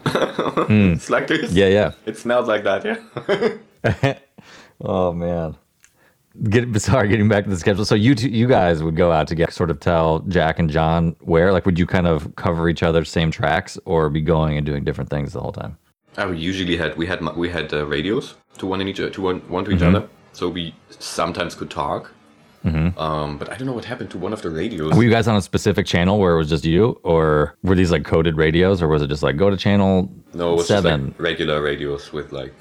[0.06, 1.52] It's like this.
[1.52, 1.92] Yeah, yeah.
[2.06, 2.84] It smells like that.
[2.84, 4.14] Yeah.
[4.80, 5.56] Oh man.
[6.50, 7.86] Get sorry, getting back to the schedule.
[7.86, 10.68] So you two, you guys would go out to get sort of tell Jack and
[10.68, 14.58] John where, like, would you kind of cover each other's same tracks, or be going
[14.58, 15.78] and doing different things the whole time?
[16.18, 19.20] Uh, we usually had we had we had uh, radios to one in each to
[19.22, 19.96] one one to each Mm-hmm.
[19.96, 22.12] other, so we sometimes could talk.
[22.66, 24.92] Um, but I don't know what happened to one of the radios.
[24.94, 27.92] Were you guys on a specific channel where it was just you, or were these
[27.92, 30.82] like coded radios, or was it just like go to channel no, it was just
[30.82, 31.06] seven?
[31.08, 32.54] like regular radios with like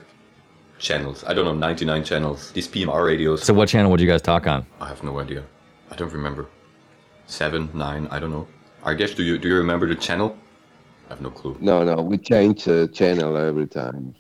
[0.78, 1.24] channels.
[1.26, 2.52] I don't know, ninety nine channels.
[2.52, 3.44] These PMR radios.
[3.44, 4.66] so what channel would you guys talk on?
[4.80, 5.44] I have no idea.
[5.92, 6.48] I don't remember.
[7.28, 8.48] Seven, nine, I don't know.
[8.84, 10.38] I guess do you do you remember the channel?
[11.08, 11.58] I have no clue.
[11.60, 12.02] No, no.
[12.02, 14.16] We change the channel every time.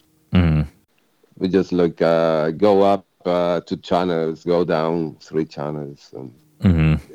[1.37, 6.33] We just like uh, go up uh, two channels, go down three channels, and,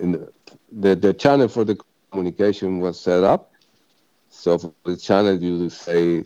[0.00, 0.28] and
[0.72, 1.78] the the channel for the
[2.10, 3.52] communication was set up.
[4.28, 6.24] So for the channel, you say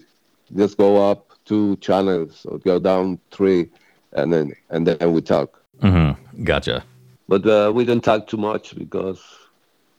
[0.55, 3.70] just go up two channels or go down three,
[4.12, 5.61] and then and then we talk.
[5.81, 6.44] Mm-hmm.
[6.44, 6.85] Gotcha.
[7.29, 9.20] But uh, we don't talk too much because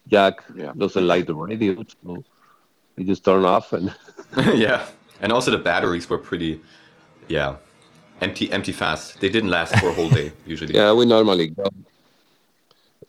[0.07, 0.39] Jack
[0.77, 2.23] doesn't like the radio, so
[2.95, 3.93] we just turn off and.
[4.53, 4.85] yeah,
[5.21, 6.61] and also the batteries were pretty,
[7.27, 7.55] yeah,
[8.21, 9.19] empty empty fast.
[9.19, 10.73] They didn't last for a whole day usually.
[10.75, 11.65] Yeah, we normally go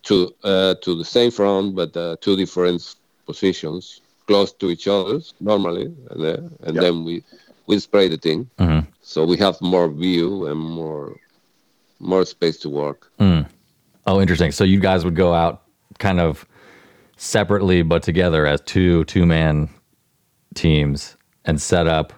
[0.04, 2.94] to uh, to the same front, but uh, two different
[3.26, 6.82] positions, close to each other normally, and, uh, and Yeah.
[6.82, 7.22] then we
[7.66, 8.86] we spray the thing, Mhm.
[9.02, 11.16] so we have more view and more
[11.98, 13.10] more space to work.
[13.18, 13.46] Mm.
[14.06, 14.52] Oh, interesting.
[14.52, 15.62] So you guys would go out
[15.98, 16.46] kind of
[17.16, 19.68] separately but together as two two man
[20.54, 22.12] teams and set up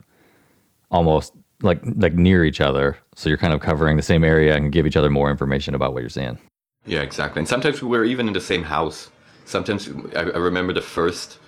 [0.90, 2.97] almost like like near each other.
[3.14, 5.92] So you're kind of covering the same area and give each other more information about
[5.92, 6.38] what you're seeing.
[6.87, 7.40] Yeah, exactly.
[7.40, 9.11] And sometimes we were even in the same house.
[9.44, 11.38] Sometimes I, I remember the first,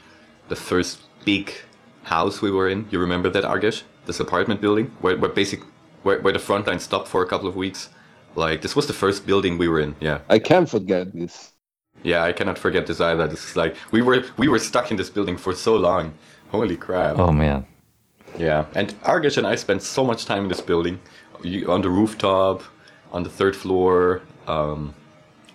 [0.48, 1.52] the first big
[2.02, 2.86] house we were in.
[2.90, 3.82] You remember that, Argesh?
[4.06, 5.60] This apartment building where, where basic,
[6.02, 7.90] where, where the front line stopped for a couple of weeks.
[8.34, 9.94] Like this was the first building we were in.
[10.00, 11.52] Yeah, I can't forget this.
[12.02, 12.22] yeah.
[12.24, 13.26] I cannot forget this either.
[13.28, 16.14] This is like we were we were stuck in this building for so long.
[16.50, 17.18] Holy crap.
[17.18, 17.66] Oh man.
[18.38, 20.98] Yeah, and Argesh and I spent so much time in this building,
[21.42, 22.62] You- on the rooftop,
[23.12, 24.22] on the third floor.
[24.46, 24.94] Um,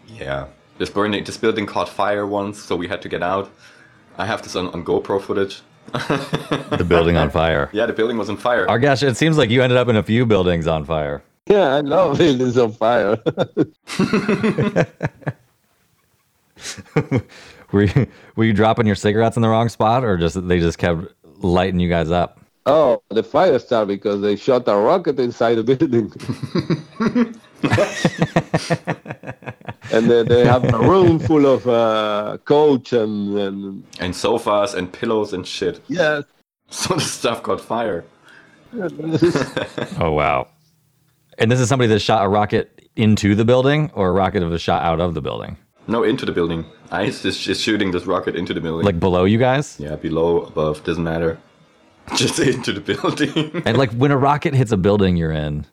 [0.08, 0.46] yeah,
[0.78, 3.50] this burning, this building caught fire once, so we had to get out.
[4.18, 5.62] I have this on, on GoPro footage.
[5.94, 7.70] The building on fire.
[7.74, 8.68] Yeah, the building was on fire.
[8.70, 11.22] Our gosh, it seems like you ended up in a few buildings on fire.
[11.48, 13.18] Yeah, I love buildings on fire.
[17.72, 20.78] Were you were you dropping your cigarettes in the wrong spot or just they just
[20.78, 21.02] kept
[21.40, 22.40] lighting you guys up?
[22.68, 26.12] Oh, the fire started because they shot a rocket inside the building.
[29.92, 34.92] and they, they have a room full of uh, coach and, and And sofas and
[34.92, 35.82] pillows and shit.
[35.88, 36.24] yes.
[36.70, 38.04] So the stuff got fire.
[40.00, 40.48] Oh wow.
[41.38, 44.48] And this is somebody that shot a rocket into the building, or a rocket that
[44.50, 46.66] was shot out of the building, No, into the building.
[46.92, 48.86] ISIS just shooting this rocket into the building.
[48.86, 49.80] like below you guys.
[49.80, 51.38] yeah, below, above, doesn't matter.
[52.16, 53.62] Just into the building.
[53.66, 55.66] And like when a rocket hits a building you're in,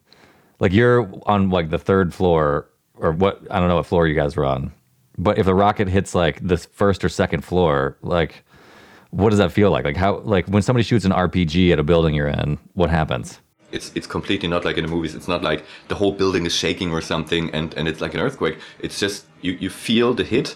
[0.59, 4.15] like you're on like the third floor or what I don't know what floor you
[4.15, 4.73] guys were on.
[5.17, 8.43] But if the rocket hits like the first or second floor, like
[9.11, 9.85] what does that feel like?
[9.85, 13.39] Like how like when somebody shoots an RPG at a building you're in, what happens?
[13.73, 15.15] it's it's completely not like in the movies.
[15.15, 18.21] It's not like the whole building is shaking or something and, and it's like an
[18.21, 18.59] earthquake.
[18.79, 20.55] It's just you, you feel the hit.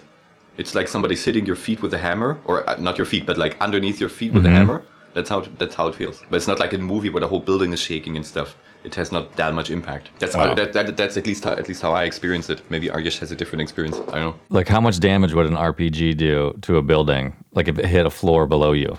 [0.57, 3.37] It's like somebody hitting your feet with a hammer, or uh, not your feet, but
[3.37, 4.83] like underneath your feet with a hammer.
[5.17, 6.17] That's how that's how it feels.
[6.29, 8.55] But it's not like in a movie where the whole building is shaking and stuff.
[8.83, 10.11] It has not that much impact.
[10.19, 10.49] That's Wow.
[10.49, 12.61] how, that, that, that's at least how, at least how I experience it.
[12.69, 13.97] Maybe Argesh has a different experience.
[14.13, 14.35] I don't know.
[14.49, 17.35] Like how much damage would an RPG do to a building?
[17.57, 18.95] Like if it hit a floor below you?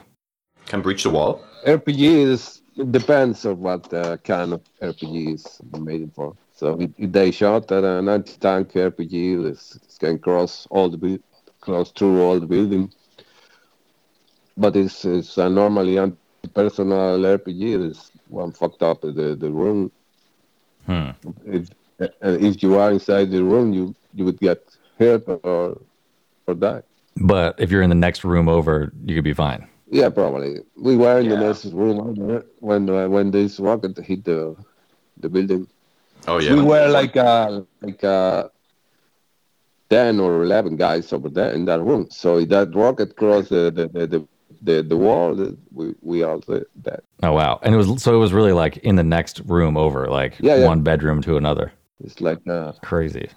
[0.67, 1.41] Can breach the wall.
[1.65, 2.01] RPG
[2.35, 6.35] is it depends on what uh, kind of RPG is made for.
[6.55, 10.97] So if, if they shot at an anti-tank RPG, it's, it's can cross all the
[10.99, 11.25] buil-
[11.61, 12.93] cross through all the building.
[14.59, 17.75] But it's, it's a normally anti-personal RPG.
[17.91, 19.93] It's one fucked up the the room.
[20.87, 21.11] Hmm.
[21.47, 21.71] If
[22.21, 24.61] and if you are inside the room, you you would get
[24.99, 25.81] hurt or
[26.47, 26.83] or die.
[27.21, 29.69] But if you're in the next room over, you could be fine.
[29.91, 30.61] Yeah, probably.
[30.77, 31.49] We were in the Yeah.
[31.49, 34.57] next room when uh, when this rocket hit the
[35.19, 35.67] the building.
[36.27, 36.55] Oh yeah.
[36.55, 38.49] we were like uh, like uh,
[39.91, 42.09] ten or eleven guys over there in that room.
[42.11, 44.29] So that rocket crossed the the the, the,
[44.63, 45.35] the, the wall,
[45.73, 47.01] we we all did that.
[47.23, 47.61] Oh wow.
[47.63, 50.57] And it was so it was really like in the next room over, like Yeah,
[50.57, 50.67] yeah.
[50.67, 51.73] one bedroom to another.
[52.05, 53.29] It's like uh, Crazy.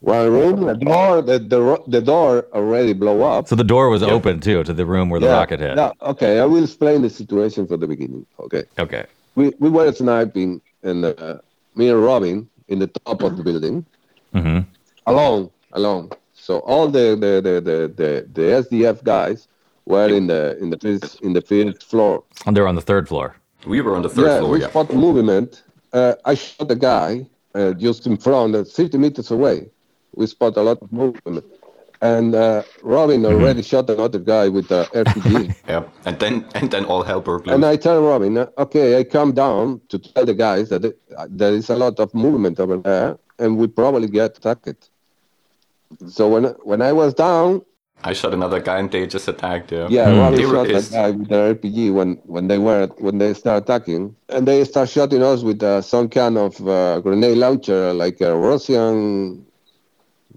[0.00, 3.48] one room, the door, the the, the door already blow up.
[3.48, 5.76] So the door was open too to the room where the rocket hit.
[5.76, 8.26] Yeah, okay, I will explain the situation from the beginning.
[8.40, 8.64] Okay.
[8.78, 9.06] Okay.
[9.34, 11.38] we, we were sniping and uh,
[11.74, 13.84] me and Robin in the top of the building
[14.32, 14.60] hmm
[15.06, 19.48] alone alone so all the the, the, the, the, the SDF guys
[19.92, 22.14] were in the in the first in the first floor
[22.46, 23.26] And they're on the third floor.
[23.72, 24.52] we were on the third yeah floor.
[24.54, 24.70] we Yeah.
[24.70, 25.50] spot movement
[25.98, 27.10] uh, I shot a guy
[27.58, 29.56] uh, just in front uh, 50 meters away
[30.18, 31.44] we spot a lot of movement
[32.00, 32.62] and uh,
[32.96, 35.30] Robin already shot another guy with the RPG
[35.72, 35.82] Yeah.
[36.08, 37.54] And then and then all hell broke loose.
[37.56, 40.94] And I tell Robin, uh, okay, I come down to tell the guys that it,
[41.18, 43.10] uh, there is a lot of movement over there,
[43.42, 44.82] and we probably get attacked.
[46.16, 47.48] So when when I was down,
[48.04, 49.72] I shot another guy and they just attacked.
[49.72, 49.88] Yeah.
[49.90, 50.18] yeah, Hmm.
[50.18, 53.34] Robin They were shot that guy with the RPG when when they were when they
[53.34, 57.92] start attacking, and they start shooting us with uh, some kind of uh, grenade launcher,
[57.92, 59.44] like a Russian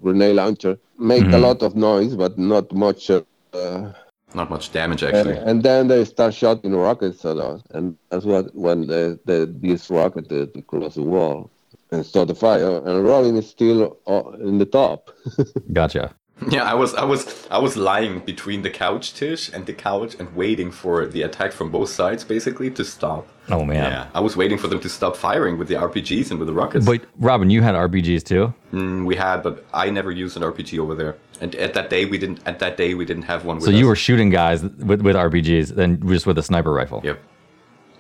[0.02, 0.78] grenade launcher.
[0.97, 1.41] Make a Mhm.
[1.41, 3.10] lot of noise, but not much.
[3.10, 3.21] Uh,
[3.54, 3.91] uh,
[4.34, 5.36] Not much damage actually.
[5.38, 9.89] and then they start shooting rockets at us, and that's what when the, the this
[9.89, 11.52] rocket uh, crossed the wall
[11.91, 15.10] and start the fire, and Robin is still uh, in the top.
[15.74, 16.15] Gotcha.
[16.49, 20.15] Yeah, I was I was I was lying between the couch Tish and the couch
[20.19, 23.27] and waiting for the attack from both sides basically to stop.
[23.49, 23.91] Oh man.
[23.91, 26.54] Yeah, I was waiting for them to stop firing with the RPGs and with the
[26.54, 26.86] rockets.
[26.86, 28.54] But Robin, you had RPGs too.
[28.73, 31.15] Mm, we had, but I never used an RPG over there.
[31.41, 32.39] And at that day we didn't.
[32.47, 33.58] At that day we didn't have one.
[33.58, 33.89] With So you us.
[33.89, 37.01] were shooting guys with, with RPGs, then just with a sniper rifle.
[37.04, 37.19] Yep.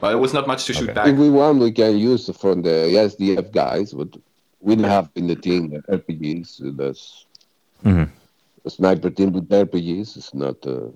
[0.01, 0.93] Well, it was not much to shoot Okay.
[0.93, 1.07] back.
[1.07, 2.77] if we want, we can use from the
[3.09, 4.09] SDF guys, but
[4.61, 6.47] we didn't have in the team the RPGs.
[6.57, 7.25] So that's
[7.85, 8.09] Mhm.
[8.65, 10.17] A sniper team with RPGs.
[10.17, 10.65] It's not.
[10.65, 10.89] Uh,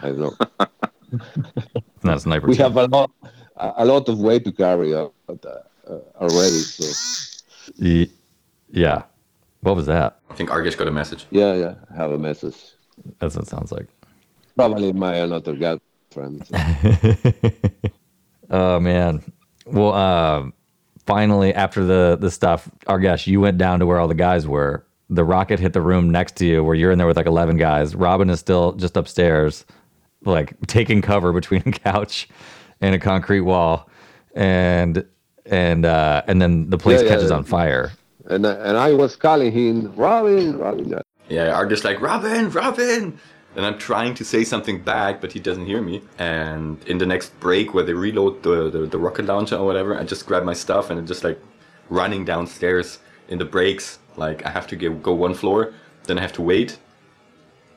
[0.00, 0.34] I don't know.
[2.02, 2.46] Not a sniper.
[2.48, 2.62] we team.
[2.64, 3.10] have a lot,
[3.56, 5.32] a a lot of weight to carry out uh,
[5.88, 6.60] uh, already.
[6.76, 6.84] So
[7.76, 8.10] Ye-
[8.70, 9.02] yeah.
[9.60, 10.18] What was that?
[10.30, 11.26] I think Argesh got a message.
[11.30, 12.56] yeah, yeah, I have a message.
[13.18, 13.86] That's what it sounds like.
[14.56, 16.42] Probably my another girlfriend.
[18.50, 19.22] Oh man.
[19.66, 20.50] Well, uh,
[21.06, 24.84] finally, after the the stuff, Argesh, you went down to where all the guys were.
[25.08, 27.56] The rocket hit the room next to you, where you're in there with like eleven
[27.56, 27.94] guys.
[27.94, 29.64] Robin is still just upstairs,
[30.24, 32.28] like taking cover between a couch
[32.80, 33.88] and a concrete wall,
[34.34, 35.04] and
[35.44, 37.36] and uh, and then the place Yeah, yeah, catches yeah.
[37.36, 37.92] on fire.
[38.28, 41.00] and I, and I was calling him Robin, Robin.
[41.28, 43.18] Yeah, Argesh like Robin, Robin,
[43.54, 46.02] and I'm trying to say something back, but he doesn't hear me.
[46.18, 49.96] And in the next break, where they reload the, the, the rocket launcher or whatever,
[49.96, 51.40] I just grab my stuff and I'm just like
[51.90, 53.98] running downstairs in the breaks.
[54.16, 55.72] Like I have to get, go one floor,
[56.04, 56.78] then I have to wait,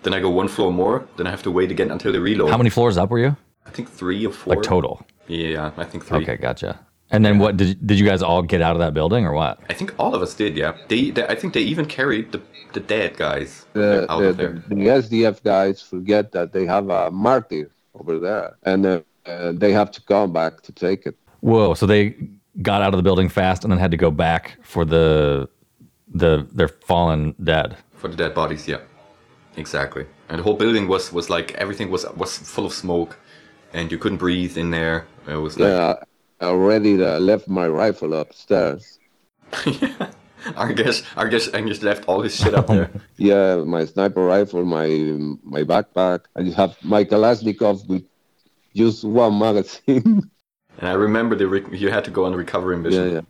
[0.04, 2.50] then I go one floor more, then I have to wait again until they reload.
[2.50, 3.36] How many floors up were you?
[3.66, 4.56] I think three or four.
[4.56, 5.06] Like total.
[5.28, 6.24] Yeah, I think three.
[6.24, 6.80] Okay, gotcha.
[7.12, 9.60] And then what did did you guys all get out of that building or what?
[9.70, 10.56] I think all of us did.
[10.56, 10.78] Yeah.
[10.88, 12.42] They, they I think they even carried the
[12.74, 14.64] the dead guys the, out the, of there.
[14.68, 19.52] the, the SDF guys forget that they have a martyr over there, and uh, uh,
[19.54, 21.16] they have to come back to take it.
[21.42, 21.74] Whoa!
[21.74, 22.16] So they
[22.62, 25.50] got out of the building fast and then had to go back for the
[26.14, 27.78] the their fallen dead.
[27.98, 28.68] for the dead bodies.
[28.68, 28.82] Yeah,
[29.58, 30.06] exactly.
[30.30, 33.18] And the whole building was was like everything was was full of smoke,
[33.74, 35.06] and you couldn't breathe in there.
[35.28, 35.96] It was like Yeah,
[36.42, 39.00] I already uh, left my rifle upstairs.
[39.66, 40.12] yeah.
[40.56, 42.90] I guess I guess I just left all his shit up there.
[43.18, 44.88] Yeah, my sniper rifle, my
[45.44, 46.22] my backpack.
[46.36, 48.06] I just have my Kalashnikov with
[48.76, 50.22] just one magazine.
[50.80, 53.06] And I remember the rec- you had to go on a recovery mission.
[53.08, 53.22] yeah, yeah,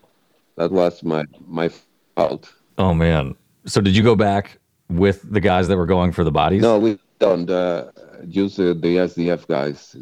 [0.58, 1.72] that was my my
[2.15, 2.54] fault.
[2.80, 3.36] Oh man!
[3.65, 4.58] So did you go back
[4.89, 6.62] with the guys that were going for the bodies?
[6.62, 7.50] No, we don't.
[7.50, 7.92] Uh,
[8.30, 9.96] just uh, the SDF guys.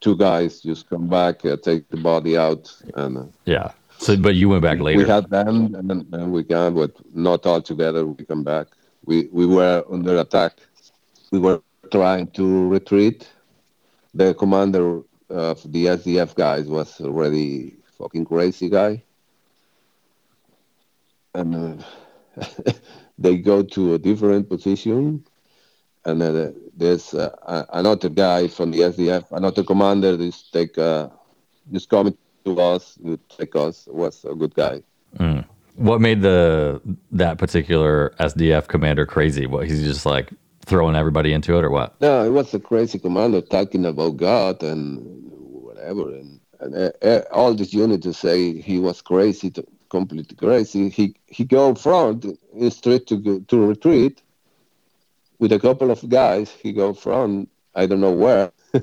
[0.00, 3.72] Two guys just come back, uh, take the body out, and uh, Yeah.
[3.98, 4.98] So, but you went back later.
[4.98, 8.06] we had them, and then and we can, but not all together.
[8.06, 8.68] We come back.
[9.04, 10.52] We we were under attack.
[11.32, 13.28] We were trying to retreat.
[14.14, 19.02] The commander of the SDF guys was already fucking crazy guy,
[21.36, 21.80] and
[22.38, 22.44] uh,
[23.18, 25.24] they go to a different position.
[26.04, 31.08] And uh, there's uh, another guy from the SDF, another commander, just take, uh,
[31.72, 32.98] just coming to us,
[33.36, 33.88] take us.
[33.90, 34.82] Was a good guy.
[35.74, 39.46] what made the that particular SDF commander crazy?
[39.46, 40.30] What he's just like
[40.64, 42.00] throwing everybody into it, or what?
[42.00, 47.22] No, it was a crazy commander talking about God and whatever, and, and uh, uh,
[47.32, 50.88] all these units to say he was crazy, to, completely crazy.
[50.88, 54.22] He he go front in street to go, to retreat
[55.38, 56.50] with a couple of guys.
[56.50, 58.52] He go front, I don't know where.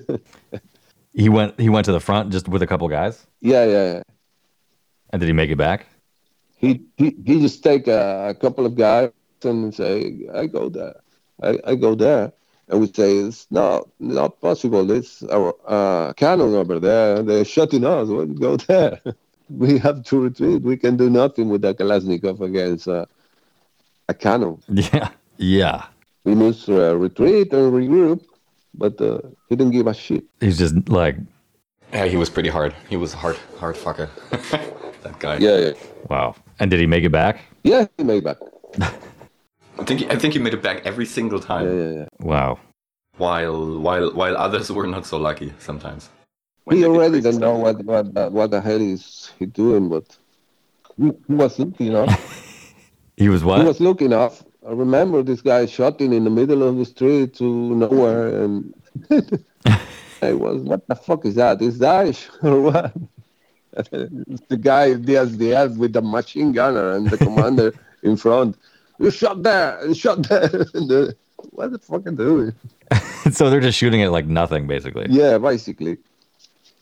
[1.13, 3.93] He went he went to the front just with a couple guys, yeah, yeah.
[3.93, 4.03] yeah.
[5.11, 5.85] and did he make it back?
[6.57, 9.11] He he he just take a, a couple of guys
[9.43, 10.95] and say, I go there,
[11.41, 12.33] I, I go there.
[12.67, 14.89] And we say it's not not possible.
[14.89, 17.21] It's our uh, cannon over there.
[17.21, 18.07] They're shutting us.
[18.07, 18.99] We'll go there.
[19.57, 20.61] We have to retreat.
[20.61, 23.05] We can do nothing with the Kalashnikov against uh,
[24.09, 24.61] a cannon.
[24.69, 25.85] Yeah, yeah.
[26.23, 28.23] We must uh, retreat and regroup,
[28.73, 30.23] but uh, he didn't give a shit.
[30.39, 31.17] He's just like,
[31.91, 32.73] Yeah, he was pretty hard.
[32.89, 34.09] He was a hard hard fucker.
[35.03, 35.37] that guy.
[35.37, 35.73] Yeah, yeah,
[36.09, 36.35] wow.
[36.59, 37.39] And did he make it back?
[37.63, 37.85] yeah.
[37.97, 38.37] He made it back.
[39.79, 41.65] I think he, I think he made it back every single time.
[41.65, 42.05] Yeah, yeah, yeah.
[42.19, 42.59] Wow.
[43.17, 46.09] While while while others were not so lucky sometimes.
[46.69, 50.05] He already don't know what what the- what the hell is he doing, but
[50.97, 52.39] he, he was looking enough.
[53.15, 53.59] He was what?
[53.61, 54.43] He was looking enough.
[54.67, 57.43] I remember this guy shooting in the middle of the street to
[57.75, 58.73] nowhere, and
[60.23, 61.61] I was, what the fuck is that?
[61.61, 62.91] Is Daesh or what?
[63.73, 68.57] the guy, the SDF with the machine gunner and the commander in front.
[68.99, 70.49] You shot there, you shot there.
[70.73, 71.15] And the,
[71.51, 72.53] what the fuck are you doing?
[73.31, 75.05] so they're just shooting at like nothing, basically.
[75.09, 75.97] Yeah, basically.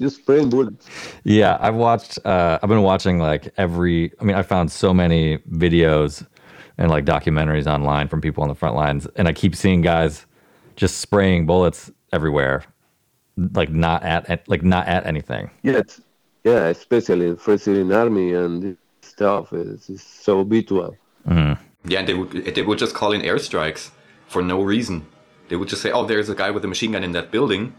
[0.01, 0.87] Just spraying bullets.
[1.23, 2.17] Yeah, I've watched.
[2.25, 4.11] Uh, I've been watching like every.
[4.19, 6.25] I mean, I found so many videos
[6.77, 10.25] and like documentaries online from people on the front lines, and I keep seeing guys
[10.75, 12.63] just spraying bullets everywhere,
[13.53, 15.51] like not at at- like not at anything.
[15.61, 16.01] Yes.
[16.43, 20.97] Yeah, especially in first in army and stuff is, is so habitual.
[21.29, 23.91] Yeah, and they would they would just call in airstrikes
[24.27, 25.05] for no reason.
[25.49, 27.73] They would just say, "Oh, there's a guy with a machine gun in that building,"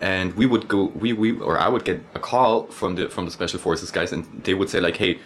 [0.00, 3.24] and we would go, we we or I would get a call from the from
[3.24, 5.18] the special forces guys, and they would say like, "Hey,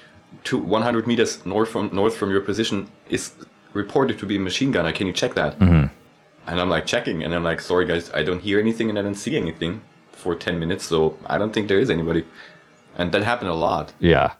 [0.44, 3.32] to 100 meters north from north from your position is
[3.72, 4.92] reported to be a machine gunner.
[4.92, 5.86] Can you check that?" Mm-hmm.
[6.46, 9.02] And I'm like checking, and I'm like, "Sorry guys, I don't hear anything, and I
[9.02, 9.80] don't see anything
[10.12, 12.24] for 10 minutes, so I don't think there is anybody."
[12.96, 13.92] And that happened a lot.
[13.98, 14.34] Yeah,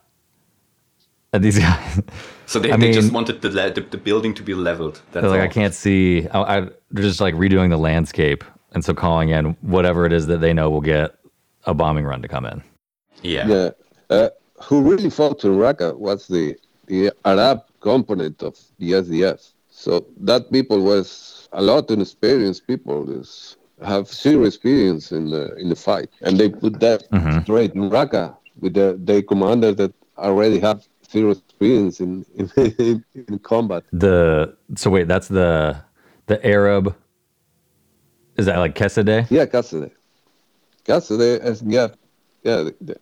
[1.35, 2.01] and these guys,
[2.47, 5.01] So they, I they just wanted the, the the building to be leveled.
[5.13, 5.45] That's like, all.
[5.45, 6.29] I can't see.
[6.29, 6.61] I, I,
[6.91, 8.45] they're just like redoing the landscape,
[8.75, 11.17] and so calling in whatever it is that they know will get
[11.65, 12.63] a bombing run to come in.
[13.23, 13.47] Yeah.
[13.47, 13.71] Yeah.
[14.11, 14.29] Uh,
[14.63, 16.57] who really fought in Raqqa was the,
[16.87, 19.53] the Arab component of the SDF.
[19.71, 23.11] So that people was a lot of experienced people.
[23.11, 27.03] Is, have zero experience in the in the fight, and they put that
[27.43, 33.39] straight in Raqqa with the, the commander that already have zero experience in in, in
[33.41, 33.83] combat.
[33.93, 35.83] The so wait, that's the
[36.27, 36.95] the Arab.
[38.37, 39.27] Is that like Kesadeh?
[39.31, 39.91] Yeah, Cassidy.
[40.85, 41.95] Cassidy SDF.
[42.43, 42.97] Yeah, the, the,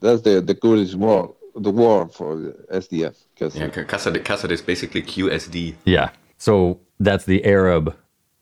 [0.00, 3.16] that's the the Kurdish war, the war for the SDF.
[3.36, 3.64] Cassidy.
[3.64, 5.74] Yeah, Cassad, Cassad is basically QSD.
[5.84, 6.10] Yeah.
[6.38, 7.96] So that's the Arab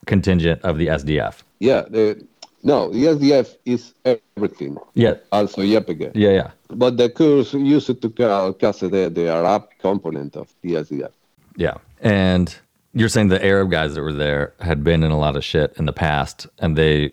[0.07, 1.43] contingent of the SDF.
[1.61, 2.27] Yeah, the,
[2.63, 4.77] No, the SDF is everything.
[4.95, 6.13] Yeah, Also YPG.
[6.15, 6.51] yeah, yeah.
[6.69, 11.13] But the Kurds used to call Kasede the Arab component of the SDF.
[11.57, 11.75] Yeah.
[12.01, 12.55] And
[12.97, 15.75] you're saying the Arab guys that were there had been in a lot of shit
[15.77, 17.13] in the past and they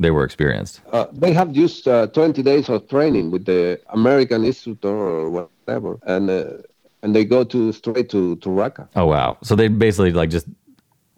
[0.00, 0.80] they were experienced.
[0.92, 5.98] Uh, they have used uh, 20 days of training with the American instructor or whatever,
[6.06, 6.44] and uh,
[7.02, 8.88] and they go to straight to to Raqqa.
[8.96, 9.36] Oh wow.
[9.42, 10.46] So they basically like just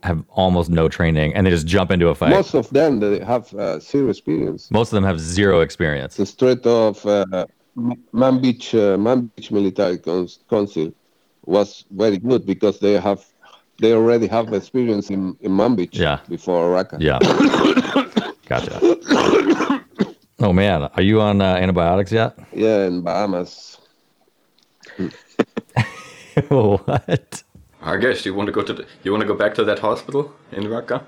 [0.02, 2.30] have almost no training and they just jump into a fight.
[2.30, 4.70] Most, of them they have uh, zero experience.
[4.70, 6.16] Most of them have zero experience.
[6.16, 7.46] The Strait of uh,
[7.76, 10.92] Manbij, uh, Manbij Military Council
[11.44, 13.20] was very good because they have
[13.81, 16.18] they already have experience in in Manbij Yeah.
[16.28, 16.97] before Raqqa.
[17.01, 17.18] Yeah.
[18.49, 18.78] gotcha.
[20.43, 22.35] Oh man, are you on uh, antibiotics yet?
[22.55, 23.76] Yeah, in Bahamas.
[26.49, 27.43] what?
[27.83, 30.33] Argesh, you want to go to the, you want to go back to that hospital
[30.53, 31.03] in Raqqa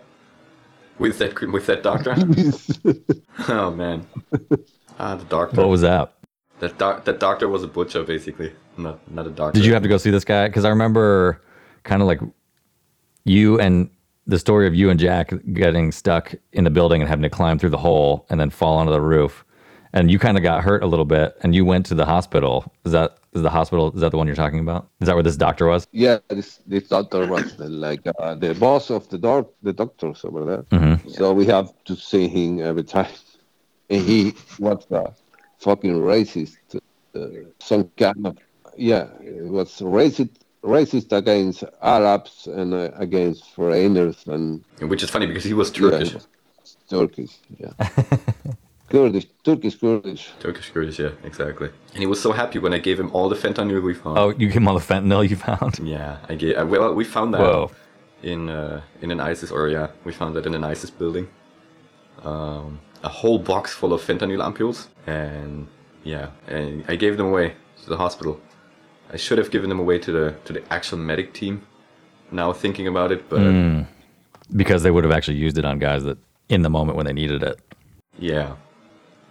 [0.98, 2.14] with that with that doctor?
[3.48, 4.06] oh man,
[4.98, 5.56] ah the doctor.
[5.56, 6.12] What was that?
[6.62, 9.58] that doc, that doctor was a butcher basically, not not a doctor.
[9.58, 10.46] Did you have to go see this guy?
[10.46, 11.40] Because I remember
[11.84, 12.20] kind of like
[13.24, 13.90] you and
[14.26, 17.58] the story of you and Jack getting stuck in the building and having to climb
[17.58, 19.44] through the hole and then fall onto the roof.
[19.92, 22.72] And you kind of got hurt a little bit and you went to the hospital.
[22.84, 24.88] Is that is the hospital is that the one you're talking about?
[25.00, 25.86] Is that where this doctor was?
[25.92, 30.24] Yeah, this this doctor was the, like uh, the boss of the doc the doctors
[30.24, 30.62] over there.
[30.64, 31.10] Mm-hmm.
[31.10, 33.12] So we have to see him every time,
[33.90, 35.10] and he was uh,
[35.58, 36.56] fucking racist.
[37.14, 37.26] Uh,
[37.58, 38.38] some kind of
[38.76, 45.26] yeah, it was racist racist against Arabs and uh, against foreigners and Which is funny
[45.26, 46.14] because he was yeah, Turkish.
[46.88, 47.72] Turkish, yeah,
[48.88, 50.30] Kurdish, Turkish Kurdish.
[50.40, 51.70] Turkish Kurdish, yeah, exactly.
[51.92, 54.18] And he was so happy when I gave him all the fentanyl we found.
[54.18, 55.78] Oh, you gave him all the fentanyl you found?
[55.82, 56.56] Yeah, I gave.
[56.58, 57.70] Uh, well, we found that Whoa.
[58.22, 61.28] in uh, in an ISIS, or yeah, we found that in an ISIS building.
[62.22, 65.66] Um, a whole box full of fentanyl ampules, and
[66.04, 68.40] yeah, and I gave them away to the hospital.
[69.12, 71.62] I should have given them away to the to the actual medic team.
[72.30, 73.86] Now thinking about it, but Mm.
[74.56, 77.12] Because they would have actually used it on guys that in the moment when they
[77.12, 77.58] needed it.
[78.18, 78.54] yeah,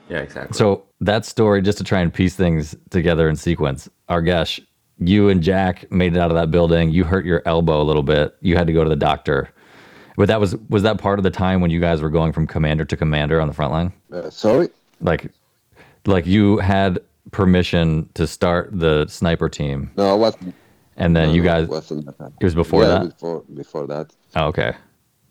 [0.10, 0.58] yeah, exactly.
[0.58, 4.60] So that story, just to try and piece things together in sequence, Argesh,
[4.98, 6.90] you and Jack made it out of that building.
[6.92, 8.36] You hurt your elbow a little bit.
[8.42, 9.50] You had to go to the doctor.
[10.18, 12.46] But that was was that part of the time when you guys were going from
[12.48, 13.94] commander to commander on the front line?
[14.12, 14.70] Uh, sorry,
[15.02, 15.32] Like
[16.06, 17.00] like you had
[17.32, 20.56] permission to start the sniper team no, it wasn't.
[20.98, 23.10] and then you guys it wasn't that it was before yeah, that?
[23.10, 24.08] Before before that.
[24.36, 24.74] Oh, okay.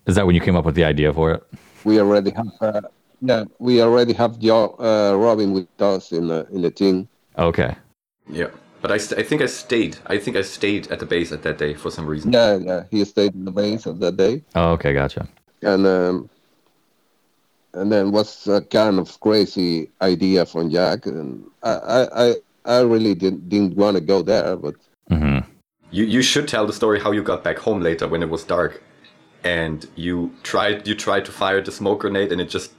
[0.07, 1.43] Is that when you came up with the idea for it?
[1.83, 2.81] we already have uh,
[3.21, 7.07] yeah we already have Joe, uh, Robin with us in the in the team.
[7.37, 7.75] Okay.
[8.29, 8.47] yeah,
[8.81, 9.97] but I, st- I think I stayed.
[10.07, 12.31] I think I stayed at the base at that day for some reason.
[12.33, 12.83] Yeah, yeah.
[12.91, 15.27] He stayed in the base of that day, Oh, okay, gotcha.
[15.61, 16.29] and um,
[17.73, 22.79] and then was a kind of crazy idea from Jack, and I I I, I
[22.81, 24.75] really didn't didn't want to go there, but
[25.09, 25.39] hmm
[25.91, 28.43] You you should tell the story how you got back home later when it was
[28.43, 28.81] dark,
[29.43, 32.71] and you tried you tried to fire the smoke grenade and it just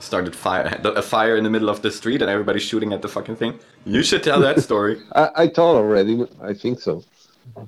[0.00, 3.08] started fire a fire in the middle of the street and everybody shooting at the
[3.08, 3.58] fucking thing.
[3.84, 5.00] You should tell that story.
[5.12, 6.26] I, I told already.
[6.42, 7.04] I think so.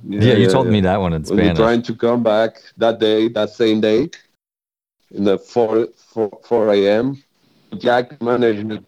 [0.09, 1.39] Yeah, you told me that one in Spanish.
[1.39, 1.59] We were Spanish.
[1.59, 4.11] trying to come back that day, that same day,
[5.11, 7.23] in the 4, 4, 4 a.m.
[7.79, 8.85] Jack managed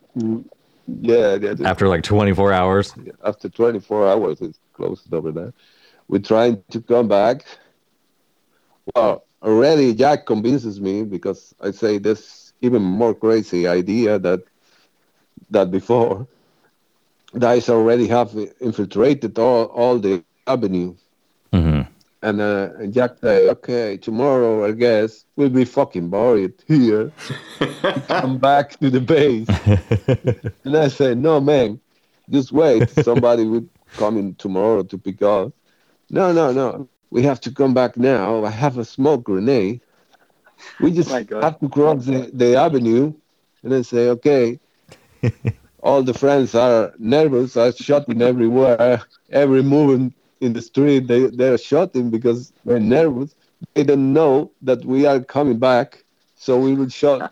[1.01, 1.55] yeah, yeah.
[1.65, 2.95] After like 24 hours.
[3.25, 5.53] after 24 hours, it's closed over there.
[6.09, 7.45] We're trying to come back.
[8.95, 14.41] Well, already Jack convinces me because I say this even more crazy idea that
[15.51, 16.27] that before.
[17.39, 20.95] Guys already have infiltrated all, all the avenue.
[22.23, 27.13] And uh, Jack say, okay, tomorrow I guess we'll be fucking buried here.
[28.09, 29.49] Come back to the base.
[30.65, 31.81] and I say, no, man,
[32.31, 32.91] just wait.
[32.91, 35.53] Somebody will come in tomorrow to pick up.
[36.11, 36.89] No, no, no.
[37.11, 38.45] We have to come back now.
[38.45, 39.81] I have a smoke grenade.
[40.81, 41.43] We just God.
[41.43, 43.15] have to cross the, the avenue
[43.63, 44.59] and then say, okay.
[45.81, 49.03] All the friends are nervous, are shooting everywhere.
[49.31, 53.35] Every movement in the street, they, they're shooting because they're nervous.
[53.75, 56.05] They don't know that we are coming back.
[56.35, 57.27] So we will shot,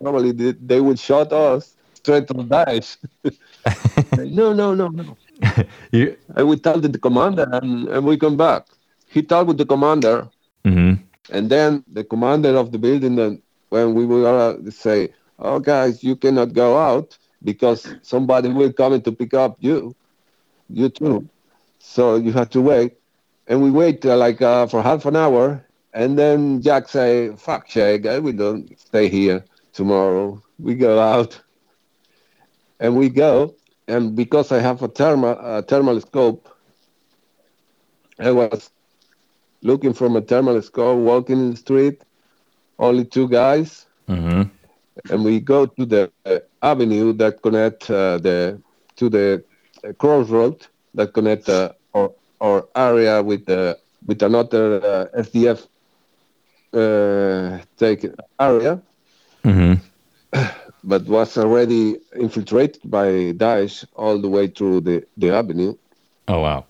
[0.00, 2.96] probably they, they will shot us straight on Daesh.
[4.16, 5.18] no, no, no, no.
[5.92, 8.66] You, And we tell the commander and, and we come back.
[9.06, 10.28] He talked with the commander
[10.64, 10.94] hmm
[11.30, 16.02] and then the commander of the building, And when we were gonna say, "Oh, guys,
[16.02, 19.94] you cannot go out because somebody will come in to pick up you,
[20.68, 21.28] you too."
[21.86, 22.98] So you have to wait,
[23.46, 27.68] and we wait uh, like uh, for half an hour, and then Jack say, "Fuck,
[27.68, 30.42] Shay, guy, we don't stay here." tomorrow.
[30.58, 31.42] We go out,
[32.80, 33.54] and we go,
[33.88, 36.48] and because I have a thermal a thermal scope,
[38.18, 38.70] I was
[39.62, 42.02] looking from a thermal scope, walking in the street,
[42.78, 44.42] only two guys, Mm-hmm.
[45.10, 48.60] and we go to the uh, avenue that connect uh, the
[48.96, 49.44] to the
[49.84, 51.72] uh, crossroad that connect uh,
[52.40, 54.76] our area with the with another
[55.14, 55.66] uh, SDF
[56.72, 58.06] uh, take
[58.40, 58.80] area,
[59.44, 59.74] Mm-hmm.
[60.84, 65.74] but was already infiltrated by Daesh all the way through the, the avenue,
[66.28, 66.66] Oh wow.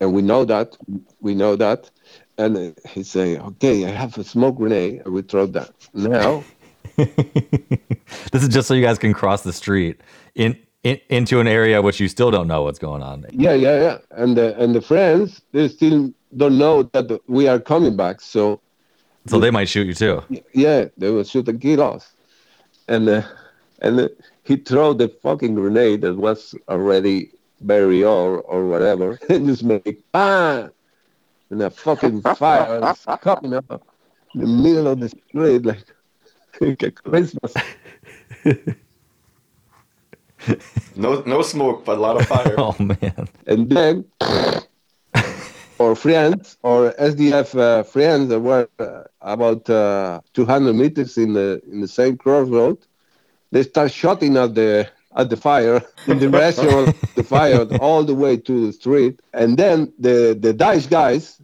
[0.00, 0.76] and we know that
[1.20, 1.90] we know that,
[2.36, 6.44] and uh, he say, "Okay, I have a smoke grenade, and we throw that now."
[6.96, 10.00] this is just so you guys can cross the street
[10.34, 10.56] in,
[10.88, 13.26] in into an area which you still don't know what's going on.
[13.32, 13.98] Yeah, yeah, yeah.
[14.10, 18.20] And the and the friends they still don't know that we are coming back.
[18.20, 18.60] So
[19.26, 20.16] So they might shoot you too.
[20.54, 22.04] yeah, they will shoot and kill us.
[22.88, 23.22] And uh,
[23.80, 24.08] and uh,
[24.44, 27.30] he throw the fucking grenade that was already
[27.60, 30.70] very old or whatever, and just make bang,
[31.50, 33.82] and a fucking fire is coming up
[34.34, 35.84] in the middle of the street like,
[36.60, 37.52] like a Christmas.
[40.96, 42.54] No, no smoke, but a lot of fire.
[42.58, 43.28] Oh man.
[43.46, 44.04] and then
[45.80, 51.60] our friends or SDF uh, friends that were uh, about uh, 200 meters in the
[51.70, 52.78] in the same crossroad,
[53.52, 58.04] they start shooting at the at the fire in the direction of the fire all
[58.04, 61.40] the way to the street, and then the the Daesh guys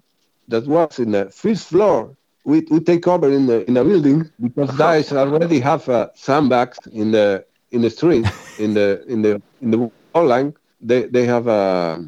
[0.49, 2.17] that was in the fifth floor.
[2.47, 6.79] We, we take cover in the in a building because Daesh already have uh, sandbags
[6.93, 7.45] in the
[7.75, 8.25] in the street
[8.59, 10.55] in the in the in the wall line.
[10.81, 12.05] They they have a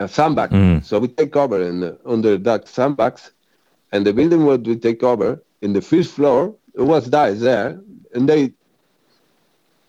[0.00, 0.50] a sandbag.
[0.50, 0.84] Mm.
[0.84, 3.32] So we take cover in the, under that sandbags,
[3.92, 6.54] and the building what we take cover in the first floor.
[6.74, 7.80] It was guys there,
[8.14, 8.52] and they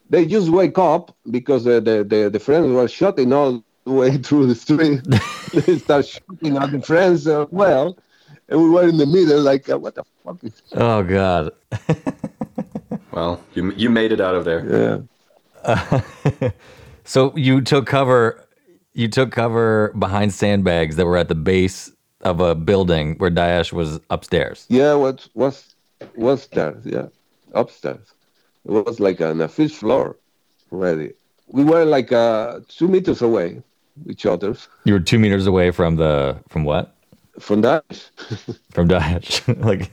[0.09, 4.17] they just wake up because the the the, the friends were shooting all the way
[4.25, 5.01] through the street.
[5.53, 7.95] they start shooting at the friends as well,
[8.47, 11.51] and we were in the middle like what the fuck is Oh god.
[13.11, 15.05] Well, you you made it out of there.
[15.65, 16.01] yeah.
[17.05, 18.45] So you took cover
[18.93, 21.91] you took cover behind sandbags that were at the base
[22.21, 24.65] of a building where Daesh was upstairs.
[24.69, 25.75] Yeah, what was
[26.15, 26.77] was there?
[26.85, 27.07] Yeah,
[27.53, 28.13] upstairs.
[28.65, 30.17] It was like on a fifth floor
[30.71, 31.13] already.
[31.47, 33.63] We were like uh, two meters away,
[34.07, 36.95] each other, You were two meters away from the from what?
[37.39, 37.85] from that.
[38.71, 39.41] From Daesh.
[39.69, 39.89] like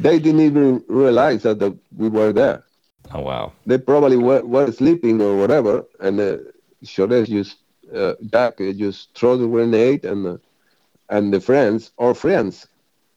[0.00, 2.64] they didn't even realize that the, we were there.
[3.12, 3.52] Oh wow.
[3.66, 6.36] They probably were, were sleeping or whatever, and uh,
[6.82, 7.58] Shores just
[7.94, 10.36] uh, Jack just throw the grenade, and uh,
[11.08, 12.68] and the friends or friends,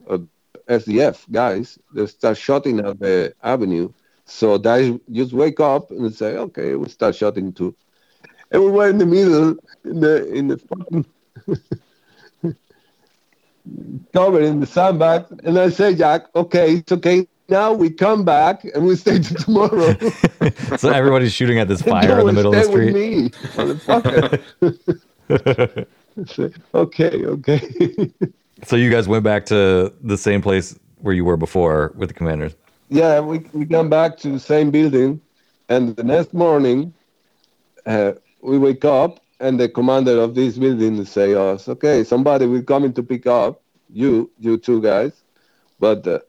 [0.09, 0.19] uh,
[0.67, 3.89] SDF guys, they start shooting at the avenue.
[4.25, 7.75] So they just wake up and say, "Okay, we start shooting too."
[8.51, 11.05] And we were in the middle, in the in the fucking
[14.13, 15.25] covered in the sandbag.
[15.43, 17.27] And I say, Jack, okay, it's okay.
[17.49, 19.95] Now we come back and we stay till tomorrow.
[20.77, 22.93] So everybody's shooting at this fire in the middle of the street.
[22.93, 24.41] me, motherfucker.
[26.27, 28.11] Say, okay, okay.
[28.65, 32.13] So you guys went back to the same place where you were before with the
[32.13, 32.55] commanders.
[32.89, 35.19] yeah, we, we come back to the same building.
[35.69, 36.93] And the next morning,
[37.85, 42.63] uh, we wake up and the commander of this building say us, okay, somebody will
[42.63, 45.23] come in to pick up you, you two guys,
[45.79, 46.19] but uh,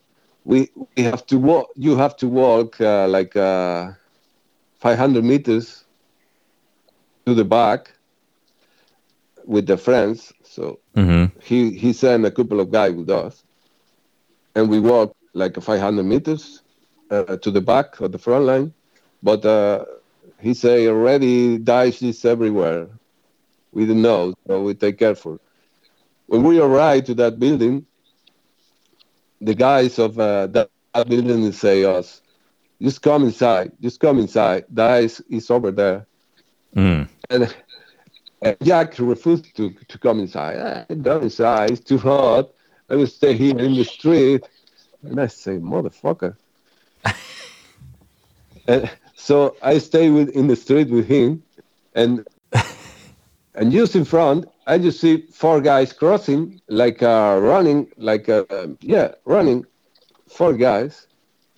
[0.45, 1.71] we we have to walk.
[1.77, 3.93] You have to walk uh, like uh,
[4.79, 5.85] 500 meters
[7.27, 7.93] to the back
[9.47, 10.33] with the friends.
[10.43, 11.37] So Mm-hmm.
[11.41, 13.45] he he sent a couple of guys with us,
[14.55, 16.63] and we walked like 500 meters
[17.11, 18.75] uh, to the back of the front line.
[19.23, 19.85] But uh,
[20.41, 22.89] he say already Daesh is everywhere.
[23.75, 25.41] We don't know, so we take careful.
[26.27, 27.87] When we arrive to that building,
[29.41, 32.23] the guys of uh, that, that building say us,
[32.81, 34.65] just come inside, just come inside.
[34.73, 36.07] Daesh is over there.
[36.75, 37.09] Mm.
[37.31, 37.55] And
[38.45, 40.87] uh, Jack refused to, to come inside.
[40.91, 42.51] I go inside, it's too hot.
[42.89, 44.49] I will stay here in the street.
[45.03, 46.37] And I say, motherfucker.
[48.69, 51.43] and so I stay with in the street with him,
[51.95, 52.27] and
[53.55, 58.45] and just in front, I just see four guys crossing, like uh, running, like uh,
[58.51, 59.65] um, yeah, running,
[60.29, 61.07] four guys.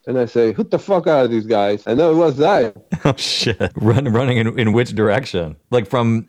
[0.07, 1.84] And I say, who the fuck are these guys?
[1.86, 2.76] And know it was that.
[3.05, 3.72] Oh shit!
[3.76, 5.57] Run, running in, in which direction?
[5.70, 6.28] Like from,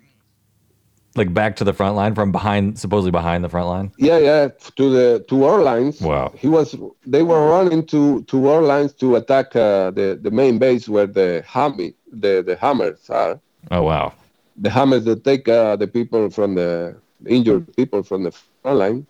[1.16, 3.92] Like back to the front line from behind, supposedly behind the front line.
[3.98, 6.00] Yeah, yeah, to the to our lines.
[6.02, 6.32] Wow.
[6.38, 6.76] He was.
[7.06, 11.08] They were running to to our lines to attack uh, the the main base where
[11.08, 13.40] the hammy the the hammers are.
[13.72, 14.14] Oh wow.
[14.58, 19.08] The hammers that take uh, the people from the injured people from the front line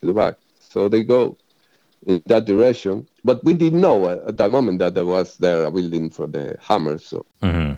[0.00, 0.36] to the back.
[0.60, 1.36] So they go
[2.06, 3.06] in that direction.
[3.24, 6.26] But we didn't know at, at that moment that there was there a building for
[6.26, 7.04] the hammers.
[7.06, 7.72] So hmm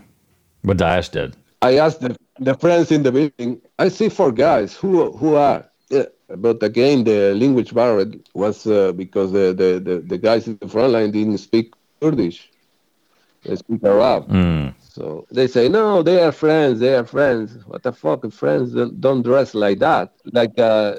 [0.63, 1.37] What Daesh did.
[1.63, 4.75] I asked the, the friends in the building, I see four guys.
[4.77, 5.71] Who who are?
[5.91, 6.07] Yeah.
[6.29, 10.69] But again, the language barrier was uh, because the, the, the, the guys in the
[10.69, 12.51] front line didn't speak Kurdish.
[13.45, 14.29] They speak Arab.
[14.29, 14.75] Mm.
[15.01, 16.79] So they say, no, they are friends.
[16.81, 17.57] They are friends.
[17.67, 18.31] What the fuck?
[18.31, 20.13] Friends don't, dress like that.
[20.27, 20.97] Like, uh,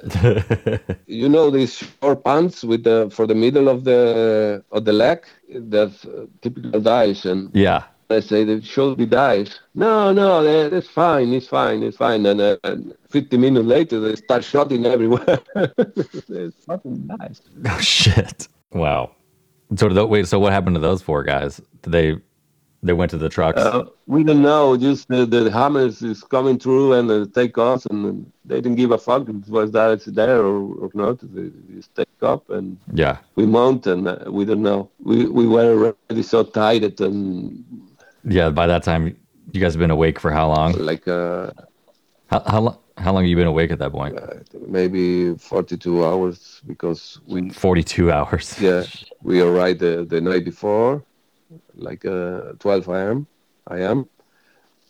[1.05, 5.19] you know, these short pants with the for the middle of the of the leg.
[5.53, 7.29] That's uh, typical Daesh.
[7.31, 7.83] And yeah.
[8.09, 9.53] I say they should be Daesh.
[9.75, 11.31] No, no, they- it's fine.
[11.33, 11.83] It's fine.
[11.83, 12.25] It's fine.
[12.25, 15.39] And, uh, and 50 minutes later, they start shooting everywhere.
[15.55, 17.39] it's fucking Daesh.
[17.69, 18.47] Oh shit.
[18.71, 19.11] Wow.
[19.75, 20.27] So wait.
[20.27, 21.61] So what happened to those four guys?
[21.83, 22.15] Did they
[22.83, 23.61] they went to the trucks?
[23.61, 24.75] Uh, we don't know.
[24.75, 28.91] Just the, the hammers is coming through and they take off, and they didn't give
[28.91, 31.19] a fuck was Daesh there or, or not.
[31.21, 33.17] They just take up and yeah.
[33.35, 34.89] we mount, and uh, we don't know.
[35.03, 37.63] We we were already so tired and
[38.23, 38.49] Yeah.
[38.49, 39.15] By that time,
[39.51, 40.73] you guys have been awake for how long?
[40.73, 41.51] like uh,
[42.31, 44.15] How how, lo- how long have you been awake at that point?
[44.67, 48.59] maybe 42 hours because we Forty two hours.
[48.59, 48.83] Yeah,
[49.21, 51.03] we arrived the, the night before,
[51.75, 53.27] like uh, 12 a.m.
[53.67, 54.07] I am,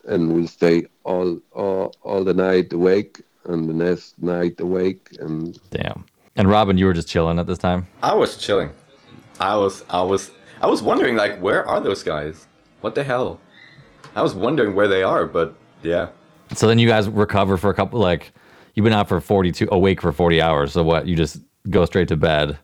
[0.06, 5.60] and we'll stay all, all all the night awake, and the next night awake, and
[5.70, 6.06] Damn.
[6.36, 7.88] And Robin, you were just chilling at this time.
[8.02, 8.72] I was chilling.
[9.40, 12.48] I was I was I was wondering like where are those guys?
[12.82, 13.40] What the hell?
[14.16, 16.10] I was wondering where they are, but yeah.
[16.56, 18.00] So then you guys recover for a couple.
[18.00, 18.32] Like
[18.76, 20.74] you've been out for forty two, awake for forty hours.
[20.74, 21.08] So what?
[21.08, 22.58] You just go straight to bed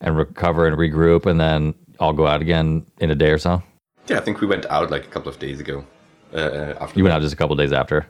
[0.00, 3.62] and recover and regroup, and then all go out again in a day or so.
[4.08, 5.84] Yeah, I think we went out like a couple of days ago.
[6.32, 8.06] Uh, uh, after You went out just a couple days after.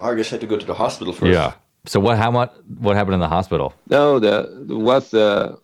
[0.00, 1.32] I Argesh had to go to the hospital first.
[1.32, 1.54] Yeah.
[1.86, 2.18] So what?
[2.18, 2.52] How much?
[2.78, 3.74] What happened in the hospital?
[3.88, 4.34] no, the
[4.68, 5.56] was uh,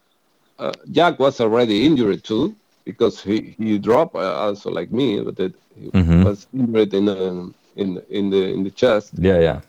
[0.58, 2.54] uh, Jack was already injured too
[2.84, 6.24] because he he dropped uh, also like me, but it, he Mhm.
[6.24, 9.12] was injured in uh, in in the in the chest.
[9.18, 9.60] Yeah, yeah.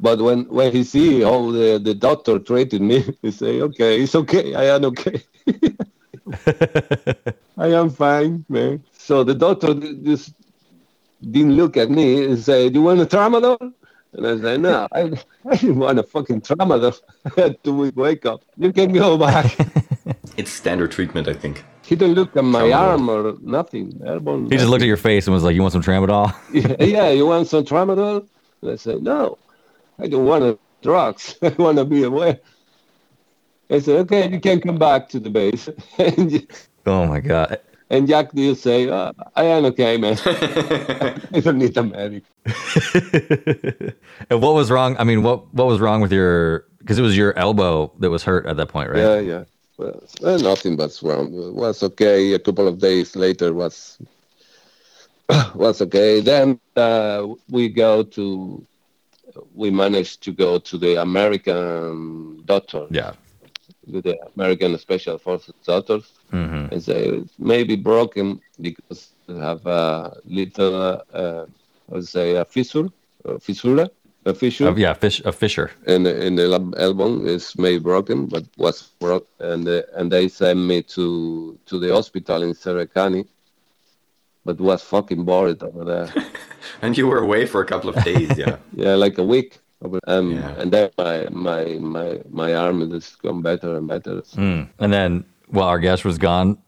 [0.00, 4.14] But when when he see how the, the doctor treated me, he say, "Okay, it's
[4.14, 4.54] okay.
[4.54, 5.22] I am okay.
[7.58, 10.32] I am fine, man." So the doctor just
[11.22, 13.58] didn't look at me and say, "Do you want a tramadol?"
[14.12, 15.12] And I said, "No, I,
[15.46, 16.98] I didn't want a fucking tramadol."
[17.64, 18.42] to wake up.
[18.56, 19.56] You can go back.
[20.38, 21.64] It's standard treatment, I think.
[21.84, 22.76] he didn't look at my Tramadol.
[22.76, 24.00] arm or nothing.
[24.06, 26.76] Airborne, he just looked at your face and was like, "You want some tramadol?" yeah,
[26.84, 28.24] yeah, you want some tramadol?
[28.62, 29.36] And I said, no,
[29.98, 31.36] I don't want a drugs.
[31.42, 32.38] I want to be aware.
[33.70, 35.68] I said, okay, you can come back to the base.
[35.98, 36.46] and,
[36.86, 37.60] oh my god.
[37.90, 40.18] and Jack will say, oh, I am okay, man.
[40.24, 42.24] I don't need a medic.
[44.30, 44.96] and what was wrong?
[44.98, 46.66] I mean, what what was wrong with your?
[46.78, 48.98] Because it was your elbow that was hurt at that point, right?
[48.98, 49.44] Yeah, yeah.
[49.76, 51.32] Well, well, nothing but wrong.
[51.34, 52.32] It was okay.
[52.32, 53.98] A couple of days later was
[55.54, 56.20] was okay.
[56.20, 58.66] Then uh, we go to,
[59.54, 62.86] we managed to go to the American doctor.
[62.90, 63.12] Yeah.
[63.92, 69.64] With the American Special Forces doctors hmm and say it's maybe broken because they have
[69.66, 71.46] a little, uh, uh,
[71.90, 72.88] I would say, a fissure,
[73.24, 73.88] a fissura,
[74.26, 75.70] a fissure, Uh, yeah, fish a fisher.
[75.86, 80.12] in the, in the lab- elbow is maybe broken, but was broke, and uh, and
[80.12, 83.24] they sent me to to the hospital in Serracani,
[84.44, 86.08] but was fucking bored over there.
[86.82, 88.56] And you were away for a couple of days, yeah.
[88.84, 89.58] yeah, like a week.
[89.82, 90.54] Over- Um, Yeah.
[90.60, 94.22] And then my my my my arm has gone better and better.
[94.36, 94.68] Mm.
[94.78, 96.58] And then while Argesh was gone,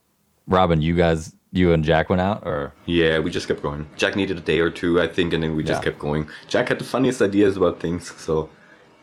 [0.47, 3.87] Robin, you guys, you and Jack went out, or Yeah, we just kept going.
[3.97, 5.91] Jack needed a day or two, I think, and then we just Yeah.
[5.91, 6.29] kept going.
[6.49, 8.49] Jack had the funniest ideas about things, so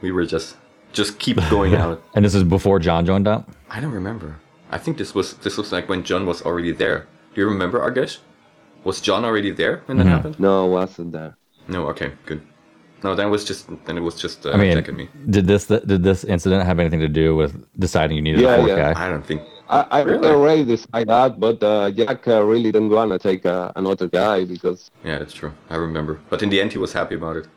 [0.01, 0.55] we were just
[0.93, 2.01] just keep going out.
[2.15, 3.49] and this is before John joined up.
[3.69, 4.37] I don't remember.
[4.71, 7.07] I think this was this was like when John was already there.
[7.33, 8.17] Do you remember Argesh?
[8.85, 10.09] Was John already there when that Mhm.
[10.15, 10.39] happened?
[10.39, 11.35] No, wasn't there.
[11.67, 11.87] No.
[11.89, 12.11] Okay.
[12.25, 12.41] Good.
[13.03, 15.09] No, then it was just then it was just uh, I mean, Jack and me.
[15.29, 18.57] did this did this incident have anything to do with deciding you needed Yeah, a
[18.57, 18.93] fourth yeah.
[18.93, 18.93] guy?
[19.05, 19.41] I don't think.
[19.69, 20.27] I, I Really?
[20.29, 24.45] already decided that, but uh, Jack uh, really didn't want to take uh, another guy
[24.45, 25.53] because, Yeah, that's true.
[25.69, 26.19] I remember.
[26.29, 27.47] But in the end, he was happy about it.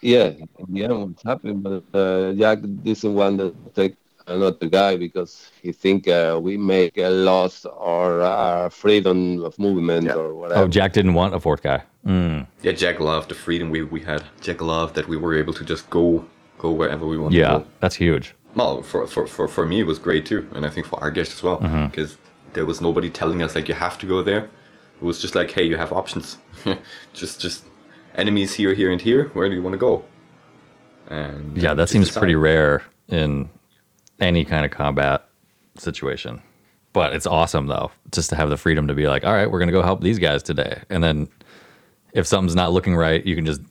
[0.00, 0.28] yeah,
[0.58, 3.96] in the end, what's happening, but uh, Jack doesn't want to take
[4.26, 10.06] another guy because he think uh, we make a loss or uh, freedom of movement
[10.06, 10.14] Yeah.
[10.14, 10.60] or whatever.
[10.62, 11.82] Oh, Jack didn't want a fourth guy.
[12.06, 12.46] Mm.
[12.62, 14.24] Yeah, Jack loved the freedom we, we had.
[14.40, 16.24] Jack loved that we were able to just go
[16.58, 17.66] go wherever we wanted Yeah, to go.
[17.80, 18.34] that's huge.
[18.54, 20.46] Well, for, for, for, for me, it was great too.
[20.54, 21.58] And I think for our guests as well.
[21.58, 21.86] Mm-hmm.
[21.86, 22.16] Because
[22.52, 24.44] there was nobody telling us, like, you have to go there.
[25.00, 26.38] It was just like, hey, you have options.
[27.14, 27.64] just just
[28.14, 29.30] enemies here, here, and here.
[29.32, 30.04] Where do you want to go?
[31.08, 32.20] And Yeah, that seems decide.
[32.20, 33.48] pretty rare in
[34.20, 35.28] any kind of combat
[35.76, 36.42] situation.
[36.92, 39.58] But it's awesome though, just to have the freedom to be like, all right, we're
[39.58, 41.28] gonna go help these guys today, and then
[42.12, 43.62] if something's not looking right, you can just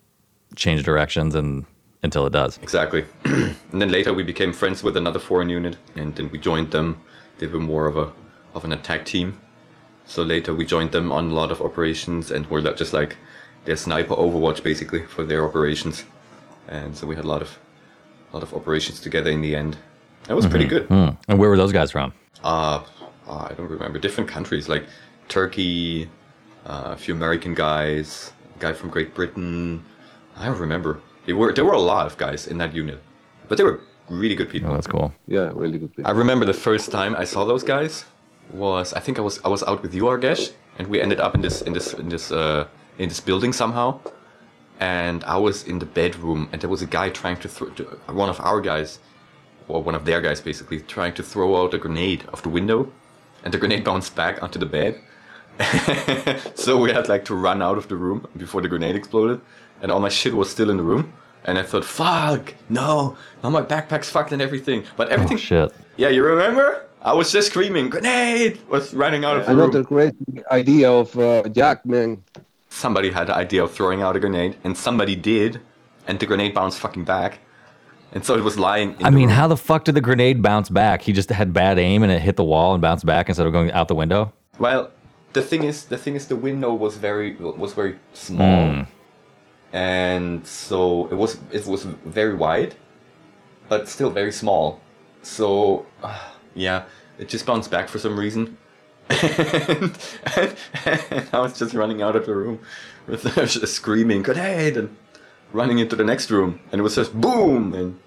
[0.55, 1.65] change directions and
[2.03, 2.57] until it does.
[2.61, 3.05] Exactly.
[3.25, 7.01] and then later we became friends with another foreign unit, and then we joined them.
[7.37, 8.11] They were more of a
[8.53, 9.39] of an attack team.
[10.05, 13.17] So later we joined them on a lot of operations, and we're just like
[13.65, 16.03] their sniper Overwatch basically for their operations.
[16.67, 17.59] And so we had a lot of
[18.31, 19.77] a lot of operations together in the end.
[20.27, 20.85] That was pretty good.
[20.87, 21.09] Hmm.
[21.27, 22.13] And where were those guys from?
[22.43, 22.83] Uh,
[23.27, 23.99] uh, I don't remember.
[23.99, 24.85] Different countries like
[25.27, 26.09] Turkey,
[26.65, 29.83] uh, a few American guys, a guy from Great Britain.
[30.37, 31.01] I don't remember.
[31.25, 33.01] They were there were a lot of guys in that unit,
[33.47, 34.71] but they were really good people.
[34.71, 35.13] Oh, that's cool.
[35.27, 35.95] Yeah, really good.
[35.95, 36.09] People.
[36.09, 38.05] I remember the first time I saw those guys
[38.51, 41.35] was I think I was I was out with you, Argesh, and we ended up
[41.35, 42.67] in this in this in this uh,
[42.97, 43.99] in this building somehow.
[44.79, 47.83] And I was in the bedroom, and there was a guy trying to throw to,
[48.07, 48.97] one of our guys,
[49.67, 52.91] or one of their guys basically, trying to throw out a grenade of the window,
[53.43, 54.99] and the grenade bounced back onto the bed.
[56.55, 59.41] so we had like to run out of the room before the grenade exploded,
[59.81, 61.13] and all my shit was still in the room.
[61.43, 64.83] And I thought, fuck, no, now my backpack's fucked and everything.
[64.95, 65.37] But everything.
[65.37, 65.73] Oh everything shit.
[65.97, 66.85] yeah, you remember?
[67.01, 68.59] I was just screaming, grenade!
[68.69, 69.85] Was running out of the Another room.
[69.85, 72.23] crazy idea of uh, Jack, man.
[72.69, 75.59] Somebody had the idea of throwing out a grenade, and somebody did,
[76.07, 77.39] and the grenade bounced fucking back.
[78.13, 79.35] And so it was lying in I mean, room.
[79.37, 81.01] how the fuck did the grenade bounce back?
[81.01, 83.53] He just had bad aim and it hit the wall and bounced back instead of
[83.53, 84.33] going out the window.
[84.59, 84.91] Well,
[85.33, 88.81] the thing is, the thing is, the window was very was very small, Hmm.
[89.71, 92.75] and so it was it was very wide,
[93.69, 94.81] but still very small.
[95.23, 96.17] So, uh,
[96.55, 96.83] yeah,
[97.17, 98.57] it just bounced back for some reason.
[99.09, 99.97] and,
[100.35, 100.55] and,
[101.11, 102.59] and I was just running out of the room
[103.07, 104.95] with just screaming grenade and
[105.53, 107.99] running into the next room, and it was just boom and.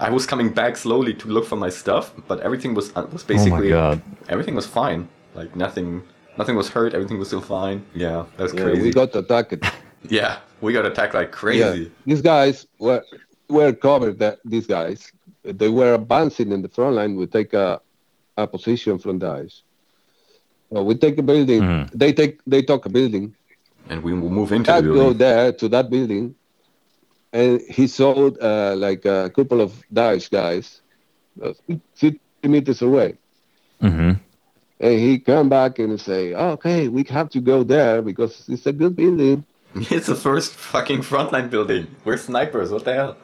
[0.00, 3.22] I was coming back slowly to look for my stuff, but everything was uh, was
[3.22, 4.02] basically God.
[4.28, 5.08] everything was fine.
[5.36, 6.02] Like nothing,
[6.36, 6.94] nothing was hurt.
[6.94, 7.84] Everything was still fine.
[7.94, 8.82] Yeah, that's Yeah, crazy.
[8.82, 9.54] we got attacked.
[10.08, 11.60] yeah, we got attacked like crazy.
[11.60, 11.92] Yeah, crazy.
[12.06, 13.04] these guys were
[13.48, 14.18] were covered.
[14.18, 15.12] That these guys,
[15.44, 17.14] they were advancing in the front line.
[17.14, 17.80] We take a,
[18.36, 19.62] a position from Daesh.
[20.72, 21.62] So we take a building.
[21.62, 21.90] Mhm.
[21.94, 23.36] They take they took a building.
[23.88, 26.34] And we will move into I the go there to that building,
[27.32, 30.80] and he saw uh, like a couple of Daesh guys,
[31.42, 31.52] uh,
[31.94, 33.16] 50 meters away.
[33.82, 34.12] Mm-hmm.
[34.80, 38.72] And he come back and say, "Okay, we have to go there because it's a
[38.72, 39.44] good building.
[39.90, 41.88] It's the first fucking frontline building.
[42.04, 42.70] We're snipers.
[42.70, 43.16] What the hell?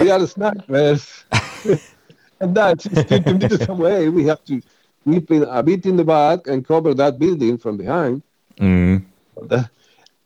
[0.00, 1.24] We are the snipers."
[2.40, 4.08] and that's 50 meters away.
[4.08, 4.60] We have to
[5.04, 8.22] creep in a bit in the back and cover that building from behind.
[8.58, 9.04] Mm.
[9.40, 9.70] The-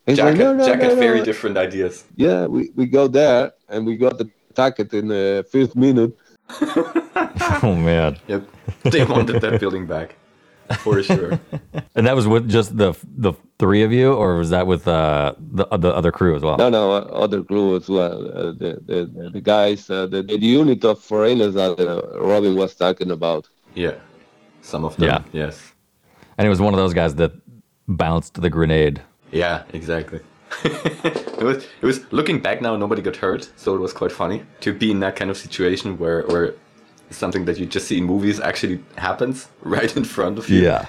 [0.07, 2.05] and Jack, say, "No, had, no, Jack no, had very no." different ideas.
[2.15, 6.17] Yeah, we, we go there and we got attacked in the fifth minute.
[7.63, 8.19] Oh man.
[8.29, 8.43] Yep,
[8.85, 10.17] they wanted that building back
[10.79, 11.41] for sure.
[11.97, 15.35] And that was with just the the three of you, or was that with uh,
[15.39, 16.57] the the other crew as well?
[16.59, 18.19] No, no, uh, other crew as well.
[18.29, 22.75] Uh, the, the the guys, uh, the, the unit of foreigners that uh, Robin was
[22.75, 23.49] talking about.
[23.75, 23.95] Yeah,
[24.61, 25.09] some of them.
[25.09, 25.23] Yeah.
[25.33, 25.73] Yes.
[26.37, 27.33] And it was one of those guys that
[27.89, 29.03] bounced the grenade.
[29.33, 30.21] Yeah, exactly.
[30.65, 34.45] it was it was looking back now nobody got hurt, so it was quite funny
[34.61, 36.55] to be in that kind of situation where where
[37.11, 40.63] something that you just see in movies actually happens right in front of you.
[40.63, 40.87] Yeah.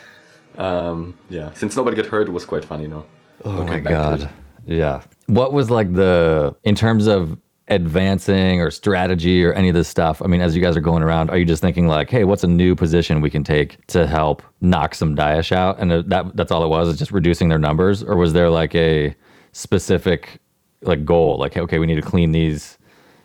[0.57, 1.53] Um yeah.
[1.53, 3.05] Since nobody got hurt it was quite funny, no.
[3.43, 4.29] Oh Looking my god.
[4.65, 5.01] Yeah.
[5.27, 7.37] What was like the in terms of
[7.69, 10.21] advancing or strategy or any of this stuff?
[10.21, 12.43] I mean, as you guys are going around, are you just thinking like, hey, what's
[12.43, 15.79] a new position we can take to help knock some Daesh out?
[15.79, 18.73] And that that's all it was, is just reducing their numbers, or was there like
[18.75, 19.15] a
[19.51, 20.39] specific
[20.81, 22.77] like goal, like okay, we need to clean these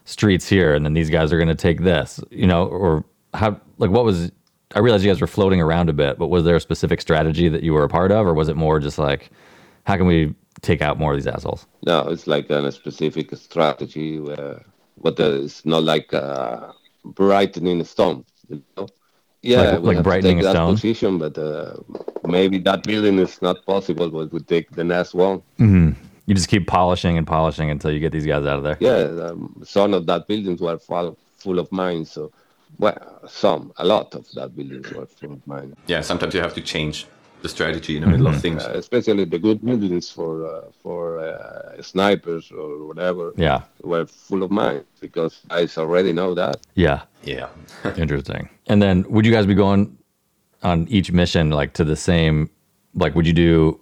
[0.05, 3.61] streets here, and then these guys are going to take this, you know, or how
[3.79, 4.33] like what was?
[4.75, 7.49] I realized you guys were floating around a bit, but was there a specific strategy
[7.51, 9.31] that you were a part of, or was it more just like,
[9.85, 11.67] how can we take out more of these assholes?
[11.85, 14.63] No, it's like a specific strategy, where,
[15.03, 16.73] but uh, it's not like uh,
[17.05, 18.25] brightening a stone.
[18.49, 18.89] You know?
[19.43, 20.75] Yeah, Like- like brightening a that stone?
[20.75, 21.75] position, but uh,
[22.27, 24.09] maybe that building is not possible.
[24.09, 25.43] But we take the next one.
[25.59, 28.77] You just keep polishing and polishing until you get these guys out of there.
[28.79, 32.31] Yeah, um, some of that buildings were full, full of mines, so
[32.79, 35.75] well, some, a lot of that buildings were full of mines.
[35.89, 37.07] Yeah, sometimes you have to change
[37.43, 38.63] the strategy in the middle of things.
[38.65, 43.63] Uh, especially the good buildings for uh, for uh, snipers or whatever Yeah.
[43.83, 46.57] were full of mines because I already know that.
[46.75, 47.03] Yeah.
[47.25, 47.49] Yeah.
[47.97, 48.49] Interesting.
[48.69, 49.97] And then would you guys be going
[50.63, 52.49] on each mission like to the same
[52.95, 53.81] like would you do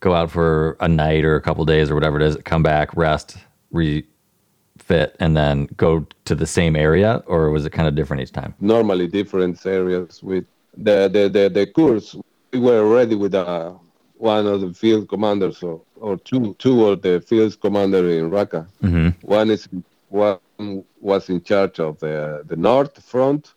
[0.00, 2.94] go out for a night or a couple days or whatever it is, come back,
[2.96, 3.36] rest,
[3.70, 8.32] refit, and then go to the same area or was it kind of different each
[8.32, 8.54] time?
[8.60, 10.44] Normally different areas with
[10.76, 12.16] the the the, the course.
[12.56, 13.74] We were already with uh,
[14.16, 18.68] one of the field commanders or, or two two of the field commander in Raqqa.
[18.82, 19.08] Mm-hmm.
[19.22, 19.68] One is
[20.08, 23.54] one was in charge of the the north front,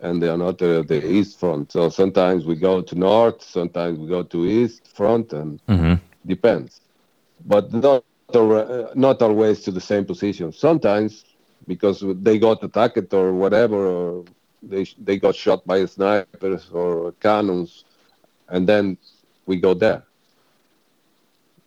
[0.00, 1.72] and the another the east front.
[1.72, 5.94] So sometimes we go to north, sometimes we go to east front, and Mm-hmm.
[6.26, 6.80] depends.
[7.44, 10.52] But not uh, not always to the same position.
[10.52, 11.24] Sometimes
[11.66, 14.24] because they got attacked or whatever, or
[14.62, 17.83] they they got shot by snipers or cannons,
[18.48, 18.96] and then
[19.46, 20.02] we go there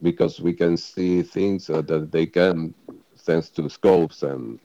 [0.02, 2.74] because we can see things uh, that they can
[3.18, 4.60] thanks to scopes and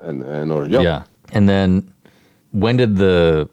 [0.00, 0.82] and and our job.
[0.82, 1.04] Yeah.
[1.32, 1.92] And then
[2.52, 3.48] when did the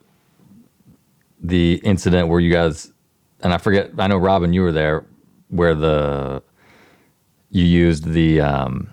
[1.41, 2.91] the incident where you guys
[3.41, 5.05] and I forget I know Robin you were there
[5.49, 6.41] where the
[7.49, 8.89] you used the um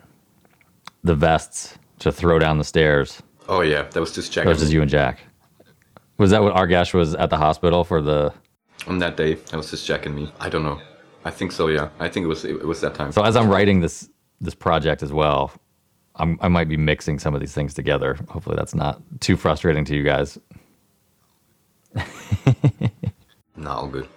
[1.03, 3.23] the vests to throw down the stairs.
[3.49, 4.45] Oh yeah, that was just Jack.
[4.45, 4.49] checking.
[4.49, 5.21] was it you and Jack?
[6.19, 8.33] Was that when Argesh was at the hospital for the
[8.87, 10.33] On that day, that was just checking me.
[10.41, 10.81] I don't know.
[11.25, 11.69] I think so.
[11.69, 13.13] Yeah, I think it was it, was that time.
[13.13, 14.09] So as I'm writing this
[14.41, 15.53] this project as well,
[16.17, 18.17] I'm, I might be mixing some of these things together.
[18.29, 20.39] Hopefully that's not too frustrating to you guys.
[23.57, 24.09] no, all good.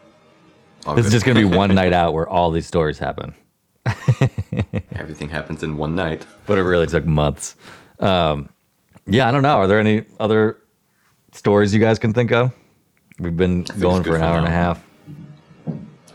[0.86, 3.34] All This is just going to be one night out where all these stories happen.
[4.96, 6.26] Everything happens in one night.
[6.46, 7.56] but it really took months.
[8.00, 8.50] Um,
[9.06, 9.58] yeah, I don't know.
[9.58, 10.58] Are there any other
[11.38, 12.52] stories you guys can think of?
[13.20, 14.84] We've been going for an for hour and a half.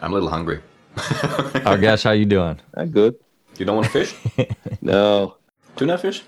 [0.01, 0.61] I'm a little hungry.
[0.97, 2.61] Argesh, how you doing?
[2.77, 3.14] Ah, good.
[3.57, 4.14] You don't want to fish?
[4.85, 5.37] No,
[5.77, 6.25] Tuna fish?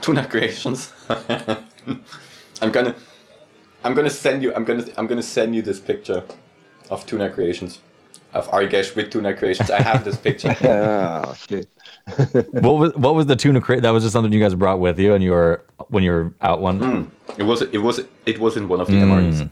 [0.00, 0.92] Tuna creations.
[1.08, 2.96] I'm gonna
[3.84, 6.24] I'm gonna send you I'm gonna I'm gonna send you this picture
[6.90, 7.78] of tuna creations.
[8.34, 9.70] Of Argesh with tuna creations.
[9.70, 10.56] I have this picture.
[10.64, 11.68] ah, shit.
[12.52, 13.82] What was what was the tuna crate?
[13.82, 16.34] That was just something you guys brought with you, and you were when you were
[16.42, 17.10] out one.
[17.38, 19.48] It was it was it was in one of the MREs.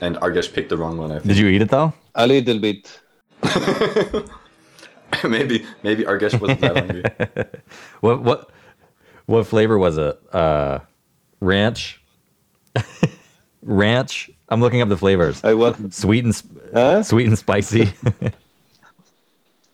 [0.00, 1.28] And Argesh picked the wrong one, I think.
[1.28, 1.92] Did you eat it though?
[2.16, 3.00] A little bit.
[5.24, 7.04] maybe maybe Argesh wasn't that hungry.
[8.00, 8.50] What what
[9.26, 10.18] what flavor was it?
[10.34, 10.80] Uh,
[11.40, 12.02] ranch.
[13.62, 14.30] Ranch.
[14.48, 15.42] I'm looking up the flavors.
[15.44, 15.94] I wasn't.
[15.94, 16.42] Sweet and
[16.74, 17.02] Huh?
[17.02, 17.92] sweet and spicy.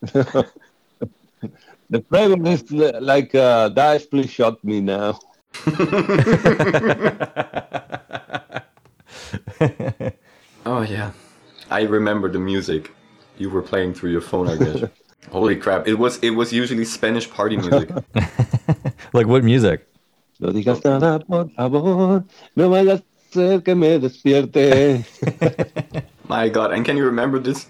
[1.91, 4.05] The flavor is like uh, dice.
[4.05, 5.19] Please shot me now.
[10.67, 11.13] Oh yeah.
[11.71, 12.91] I remember the music
[13.39, 14.91] you were playing through your phone, Argesh.
[15.31, 15.87] Holy crap.
[15.89, 17.91] It was it was usually Spanish party music.
[19.13, 19.87] like what music?
[20.41, 22.25] No digas nada, por favor.
[22.57, 25.05] No vayas a hacer que me despierte.
[26.29, 27.67] My god, and can you remember this?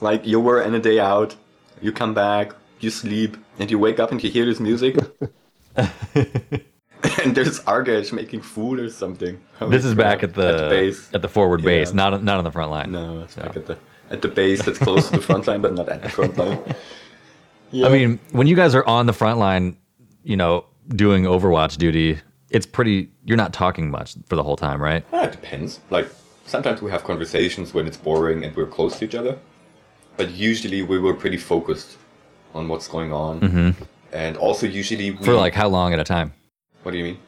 [0.00, 1.36] Like you were in a day out,
[1.80, 4.96] you come back, you sleep, and you wake up and you hear this music.
[5.76, 9.40] and there's Argesh making food or something.
[9.58, 10.30] Holy This is back crap.
[10.30, 11.08] at the, base.
[11.14, 12.92] at the forward base, not not on the front line.
[12.92, 13.78] no, it's back at the
[14.10, 16.58] at the base that's close to the front line, but not at the front line.
[17.70, 17.86] Yeah.
[17.88, 19.76] I mean, when you guys are on the front line,
[20.24, 22.18] you know, doing Overwatch duty,
[22.52, 23.08] it's pretty.
[23.24, 25.04] You're not talking much for the whole time, right?
[25.12, 25.80] Ah, it depends.
[25.90, 26.08] Like
[26.46, 29.38] sometimes we have conversations when it's boring and we're close to each other,
[30.16, 31.96] but usually we were pretty focused
[32.54, 33.74] on what's going on,
[34.12, 35.24] and also usually we, Mm-hmm.
[35.24, 36.32] For like how long at a time?
[36.82, 37.18] what do you mean?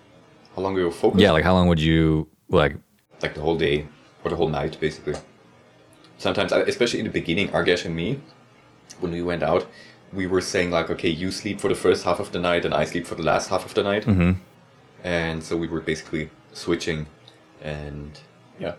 [0.56, 1.20] How long we you focused?
[1.20, 2.76] Yeah, like how long would you like?
[3.22, 3.86] like the whole day
[4.22, 5.14] or the whole night, basically.
[6.18, 8.20] Sometimes, uh, especially in the beginning, Argesh and me,
[9.00, 9.66] when we went out,
[10.12, 12.74] we were saying like, okay, you sleep for the first half of the night, and
[12.74, 14.36] I sleep for the last half of the night, Mhm.
[15.04, 17.06] And so we were basically switching,
[17.62, 18.18] and
[18.58, 18.74] yeah,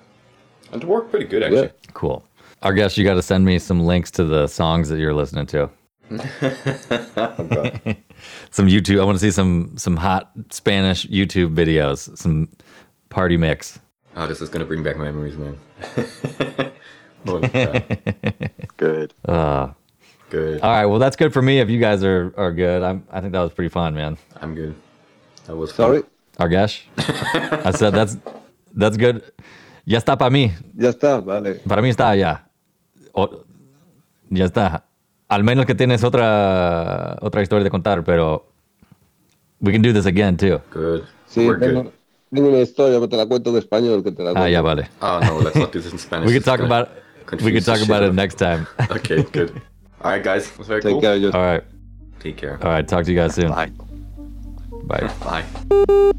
[0.71, 1.69] and it worked pretty good actually.
[1.93, 2.25] Cool.
[2.63, 5.69] Argesh, you got to send me some links to the songs that you're listening to.
[7.17, 7.69] Oh,
[8.51, 8.99] Some YouTube.
[9.01, 12.15] I want to see some some hot Spanish YouTube videos.
[12.17, 12.49] Some
[13.09, 13.79] party mix.
[14.15, 15.57] oh, this is gonna bring back memories, man.
[18.77, 19.13] Good.
[19.25, 19.69] Uh,
[20.29, 20.61] Good.
[20.61, 20.85] all right.
[20.85, 21.59] Well, that's good for me.
[21.59, 23.05] If you guys are are good, I'm.
[23.11, 24.17] I think that was pretty fun, man.
[24.41, 24.75] I'm good.
[25.45, 26.03] That was fun.
[26.37, 26.55] Sorry.
[26.55, 26.83] Argesh,
[27.65, 28.17] I said that's
[28.75, 29.21] that's good.
[29.85, 30.51] Ya está para mí.
[30.75, 31.55] Ya está, vale.
[31.67, 32.47] Para mí está ya.
[33.13, 33.43] O-
[34.29, 34.83] ya está.
[35.29, 38.45] Al menos que tienes otra otra historia de contar, pero
[39.61, 40.59] we can do this again too.
[40.73, 41.03] Good.
[41.27, 41.91] Sí, we're tengo, good.
[42.33, 44.03] tengo una historia, pero te la cuento en español.
[44.03, 44.49] Que te la Ah, cuento.
[44.49, 44.83] yeah, buddy.
[45.01, 46.27] Oh no, let's not do this in Spanish.
[46.27, 48.67] We could It's talk gonna about we confuse could the talk about it next time.
[48.91, 49.51] Okay, good.
[50.01, 50.47] All right, guys.
[50.49, 51.01] It was very Take cool.
[51.01, 51.19] care.
[51.19, 51.63] Just All right.
[52.19, 52.59] Take care.
[52.61, 52.87] All right.
[52.87, 53.49] Talk to you guys soon.
[53.49, 53.71] Bye.
[54.87, 55.09] Bye.
[55.23, 56.11] Bye.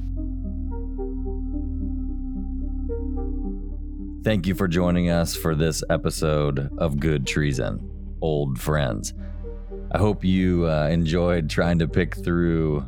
[4.26, 9.14] Thank you for joining us for this episode of Good Treason, Old Friends.
[9.92, 12.84] I hope you uh, enjoyed trying to pick through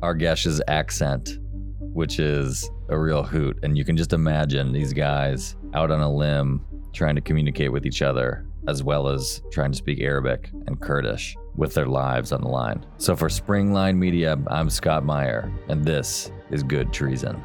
[0.00, 1.38] Argesh's accent,
[1.78, 3.56] which is a real hoot.
[3.62, 7.86] And you can just imagine these guys out on a limb trying to communicate with
[7.86, 12.40] each other, as well as trying to speak Arabic and Kurdish with their lives on
[12.40, 12.84] the line.
[12.98, 17.40] So for Springline Media, I'm Scott Meyer, and this is Good Treason.